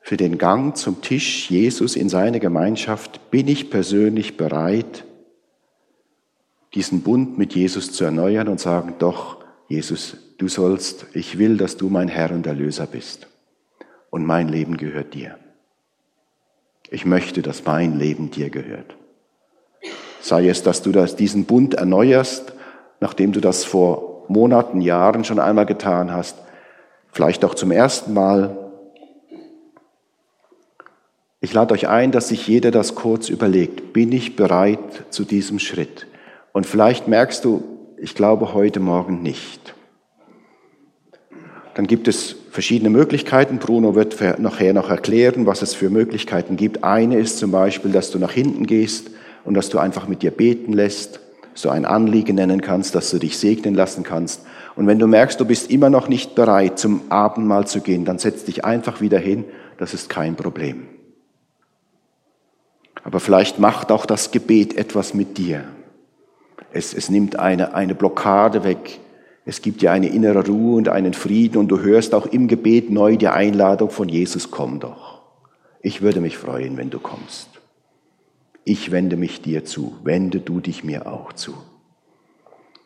für 0.00 0.16
den 0.16 0.38
Gang 0.38 0.76
zum 0.76 1.00
Tisch 1.00 1.50
Jesus 1.50 1.96
in 1.96 2.08
seine 2.08 2.38
Gemeinschaft 2.38 3.30
bin 3.30 3.48
ich 3.48 3.70
persönlich 3.70 4.36
bereit, 4.36 5.04
diesen 6.74 7.00
Bund 7.00 7.38
mit 7.38 7.54
Jesus 7.54 7.92
zu 7.92 8.04
erneuern 8.04 8.48
und 8.48 8.60
sagen, 8.60 8.94
doch, 8.98 9.42
Jesus, 9.66 10.18
du 10.38 10.46
sollst, 10.48 11.06
ich 11.14 11.38
will, 11.38 11.56
dass 11.56 11.78
du 11.78 11.88
mein 11.88 12.08
Herr 12.08 12.30
und 12.32 12.46
Erlöser 12.46 12.86
bist. 12.86 13.26
Und 14.10 14.24
mein 14.24 14.48
Leben 14.48 14.76
gehört 14.76 15.14
dir. 15.14 15.38
Ich 16.94 17.04
möchte, 17.04 17.42
dass 17.42 17.64
mein 17.64 17.98
Leben 17.98 18.30
dir 18.30 18.50
gehört. 18.50 18.94
Sei 20.20 20.48
es, 20.48 20.62
dass 20.62 20.80
du 20.80 20.92
das, 20.92 21.16
diesen 21.16 21.44
Bund 21.44 21.74
erneuerst, 21.74 22.52
nachdem 23.00 23.32
du 23.32 23.40
das 23.40 23.64
vor 23.64 24.24
Monaten, 24.28 24.80
Jahren 24.80 25.24
schon 25.24 25.40
einmal 25.40 25.66
getan 25.66 26.12
hast, 26.12 26.38
vielleicht 27.10 27.44
auch 27.44 27.54
zum 27.54 27.72
ersten 27.72 28.14
Mal 28.14 28.58
ich 31.40 31.52
lade 31.52 31.74
euch 31.74 31.88
ein, 31.88 32.10
dass 32.10 32.28
sich 32.28 32.48
jeder 32.48 32.70
das 32.70 32.94
kurz 32.94 33.28
überlegt. 33.28 33.92
Bin 33.92 34.12
ich 34.12 34.34
bereit 34.34 35.04
zu 35.10 35.24
diesem 35.24 35.58
Schritt? 35.58 36.06
Und 36.52 36.64
vielleicht 36.64 37.06
merkst 37.06 37.44
du, 37.44 37.62
ich 37.98 38.14
glaube 38.14 38.54
heute 38.54 38.80
Morgen 38.80 39.20
nicht. 39.20 39.74
Dann 41.74 41.86
gibt 41.86 42.06
es 42.06 42.36
verschiedene 42.50 42.90
Möglichkeiten. 42.90 43.58
Bruno 43.58 43.94
wird 43.94 44.20
nachher 44.38 44.72
noch 44.72 44.90
erklären, 44.90 45.46
was 45.46 45.62
es 45.62 45.74
für 45.74 45.90
Möglichkeiten 45.90 46.56
gibt. 46.56 46.84
Eine 46.84 47.18
ist 47.18 47.38
zum 47.38 47.50
Beispiel, 47.50 47.90
dass 47.90 48.10
du 48.10 48.18
nach 48.18 48.32
hinten 48.32 48.66
gehst 48.66 49.10
und 49.44 49.54
dass 49.54 49.68
du 49.68 49.78
einfach 49.78 50.06
mit 50.06 50.22
dir 50.22 50.30
beten 50.30 50.72
lässt, 50.72 51.20
so 51.54 51.70
ein 51.70 51.84
Anliegen 51.84 52.36
nennen 52.36 52.60
kannst, 52.60 52.94
dass 52.94 53.10
du 53.10 53.18
dich 53.18 53.38
segnen 53.38 53.74
lassen 53.74 54.04
kannst. 54.04 54.42
Und 54.76 54.86
wenn 54.86 54.98
du 54.98 55.06
merkst, 55.06 55.38
du 55.40 55.44
bist 55.44 55.70
immer 55.70 55.90
noch 55.90 56.08
nicht 56.08 56.34
bereit, 56.34 56.78
zum 56.78 57.02
Abendmahl 57.08 57.66
zu 57.66 57.80
gehen, 57.80 58.04
dann 58.04 58.18
setz 58.18 58.44
dich 58.44 58.64
einfach 58.64 59.00
wieder 59.00 59.18
hin. 59.18 59.44
Das 59.78 59.94
ist 59.94 60.08
kein 60.08 60.36
Problem. 60.36 60.88
Aber 63.02 63.20
vielleicht 63.20 63.58
macht 63.58 63.92
auch 63.92 64.06
das 64.06 64.30
Gebet 64.30 64.76
etwas 64.76 65.12
mit 65.12 65.38
dir. 65.38 65.64
Es, 66.72 66.94
es 66.94 67.10
nimmt 67.10 67.38
eine, 67.38 67.74
eine 67.74 67.94
Blockade 67.94 68.64
weg. 68.64 69.00
Es 69.44 69.60
gibt 69.60 69.82
dir 69.82 69.92
eine 69.92 70.08
innere 70.08 70.46
Ruhe 70.46 70.76
und 70.76 70.88
einen 70.88 71.12
Frieden 71.12 71.58
und 71.58 71.68
du 71.68 71.80
hörst 71.80 72.14
auch 72.14 72.26
im 72.26 72.48
Gebet 72.48 72.90
neu 72.90 73.16
die 73.16 73.28
Einladung 73.28 73.90
von 73.90 74.08
Jesus, 74.08 74.50
komm 74.50 74.80
doch. 74.80 75.20
Ich 75.82 76.00
würde 76.00 76.20
mich 76.20 76.38
freuen, 76.38 76.76
wenn 76.76 76.90
du 76.90 76.98
kommst. 76.98 77.48
ich 78.64 78.90
wende 78.90 79.16
mich 79.16 79.42
dir 79.42 79.66
zu, 79.66 79.96
wende 80.02 80.40
du 80.40 80.60
dich 80.60 80.84
mir 80.84 81.06
auch 81.06 81.34
zu. 81.34 81.54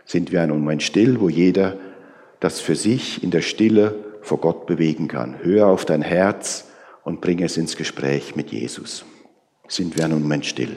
Sind 0.04 0.32
wir 0.32 0.42
ein 0.42 0.50
Moment 0.50 0.82
still, 0.82 1.20
wo 1.20 1.28
jeder 1.28 1.76
das 2.40 2.60
für 2.60 2.74
sich 2.74 3.22
in 3.22 3.30
der 3.30 3.42
Stille 3.42 3.94
vor 4.22 4.40
Gott 4.40 4.66
bewegen 4.66 5.06
kann. 5.06 5.36
Hör 5.42 5.68
auf 5.68 5.84
dein 5.84 6.02
Herz 6.02 6.68
und 7.04 7.20
bring 7.20 7.42
es 7.42 7.56
ins 7.56 7.76
Gespräch 7.76 8.34
mit 8.34 8.50
Jesus. 8.50 9.04
Sind 9.68 9.96
wir 9.96 10.04
einen 10.04 10.20
Moment 10.20 10.46
still. 10.46 10.76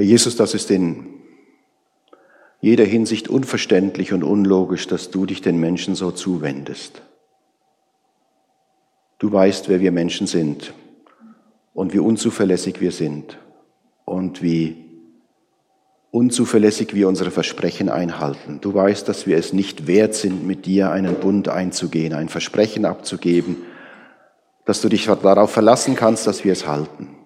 Herr 0.00 0.06
Jesus, 0.06 0.34
das 0.34 0.54
ist 0.54 0.70
in 0.70 1.08
jeder 2.62 2.86
Hinsicht 2.86 3.28
unverständlich 3.28 4.14
und 4.14 4.24
unlogisch, 4.24 4.86
dass 4.86 5.10
du 5.10 5.26
dich 5.26 5.42
den 5.42 5.60
Menschen 5.60 5.94
so 5.94 6.10
zuwendest. 6.10 7.02
Du 9.18 9.30
weißt, 9.30 9.68
wer 9.68 9.82
wir 9.82 9.92
Menschen 9.92 10.26
sind 10.26 10.72
und 11.74 11.92
wie 11.92 11.98
unzuverlässig 11.98 12.80
wir 12.80 12.92
sind 12.92 13.36
und 14.06 14.42
wie 14.42 14.86
unzuverlässig 16.12 16.94
wir 16.94 17.06
unsere 17.06 17.30
Versprechen 17.30 17.90
einhalten. 17.90 18.58
Du 18.62 18.72
weißt, 18.72 19.06
dass 19.06 19.26
wir 19.26 19.36
es 19.36 19.52
nicht 19.52 19.86
wert 19.86 20.14
sind, 20.14 20.46
mit 20.46 20.64
dir 20.64 20.92
einen 20.92 21.16
Bund 21.16 21.50
einzugehen, 21.50 22.14
ein 22.14 22.30
Versprechen 22.30 22.86
abzugeben, 22.86 23.56
dass 24.64 24.80
du 24.80 24.88
dich 24.88 25.04
darauf 25.04 25.50
verlassen 25.50 25.94
kannst, 25.94 26.26
dass 26.26 26.42
wir 26.42 26.54
es 26.54 26.66
halten. 26.66 27.19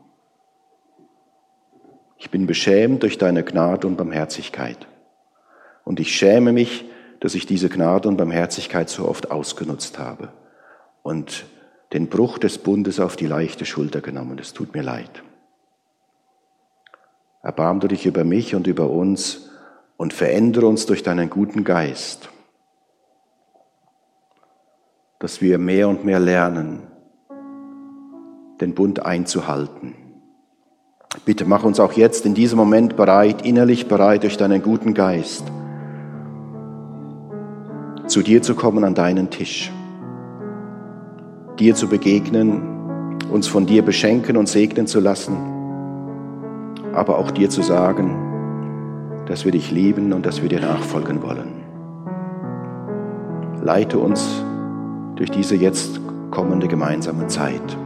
Ich 2.24 2.30
bin 2.30 2.46
beschämt 2.46 3.02
durch 3.02 3.18
deine 3.18 3.44
Gnade 3.44 3.86
und 3.86 3.96
Barmherzigkeit. 3.96 4.88
Und 5.84 6.00
ich 6.00 6.16
schäme 6.16 6.54
mich, 6.54 6.86
dass 7.20 7.34
ich 7.34 7.44
diese 7.44 7.68
Gnade 7.68 8.08
und 8.08 8.16
Barmherzigkeit 8.16 8.88
so 8.88 9.06
oft 9.06 9.30
ausgenutzt 9.30 9.98
habe 9.98 10.32
und 11.02 11.44
den 11.92 12.08
Bruch 12.08 12.38
des 12.38 12.56
Bundes 12.56 12.98
auf 12.98 13.16
die 13.16 13.26
leichte 13.26 13.66
Schulter 13.66 14.00
genommen. 14.00 14.38
Es 14.38 14.54
tut 14.54 14.74
mir 14.74 14.80
leid. 14.82 15.22
Erbarm 17.42 17.80
du 17.80 17.88
dich 17.88 18.06
über 18.06 18.24
mich 18.24 18.54
und 18.54 18.66
über 18.66 18.88
uns 18.88 19.50
und 19.98 20.14
verändere 20.14 20.66
uns 20.66 20.86
durch 20.86 21.02
deinen 21.02 21.28
guten 21.28 21.62
Geist, 21.62 22.30
dass 25.18 25.42
wir 25.42 25.58
mehr 25.58 25.90
und 25.90 26.06
mehr 26.06 26.20
lernen, 26.20 26.84
den 28.62 28.74
Bund 28.74 29.04
einzuhalten 29.04 29.94
Bitte 31.24 31.44
mach 31.46 31.64
uns 31.64 31.80
auch 31.80 31.92
jetzt 31.92 32.26
in 32.26 32.34
diesem 32.34 32.58
Moment 32.58 32.96
bereit, 32.96 33.42
innerlich 33.46 33.86
bereit 33.86 34.24
durch 34.24 34.36
deinen 34.36 34.62
guten 34.62 34.94
Geist, 34.94 35.44
zu 38.06 38.22
dir 38.22 38.42
zu 38.42 38.54
kommen 38.54 38.84
an 38.84 38.94
deinen 38.94 39.30
Tisch, 39.30 39.72
dir 41.58 41.74
zu 41.74 41.88
begegnen, 41.88 43.18
uns 43.30 43.46
von 43.46 43.64
dir 43.64 43.82
beschenken 43.82 44.36
und 44.36 44.48
segnen 44.48 44.86
zu 44.86 45.00
lassen, 45.00 45.36
aber 46.92 47.18
auch 47.18 47.30
dir 47.30 47.48
zu 47.48 47.62
sagen, 47.62 49.22
dass 49.26 49.44
wir 49.44 49.52
dich 49.52 49.70
lieben 49.70 50.12
und 50.12 50.26
dass 50.26 50.42
wir 50.42 50.48
dir 50.48 50.60
nachfolgen 50.60 51.22
wollen. 51.22 51.64
Leite 53.62 53.98
uns 53.98 54.44
durch 55.16 55.30
diese 55.30 55.56
jetzt 55.56 56.00
kommende 56.30 56.68
gemeinsame 56.68 57.28
Zeit. 57.28 57.78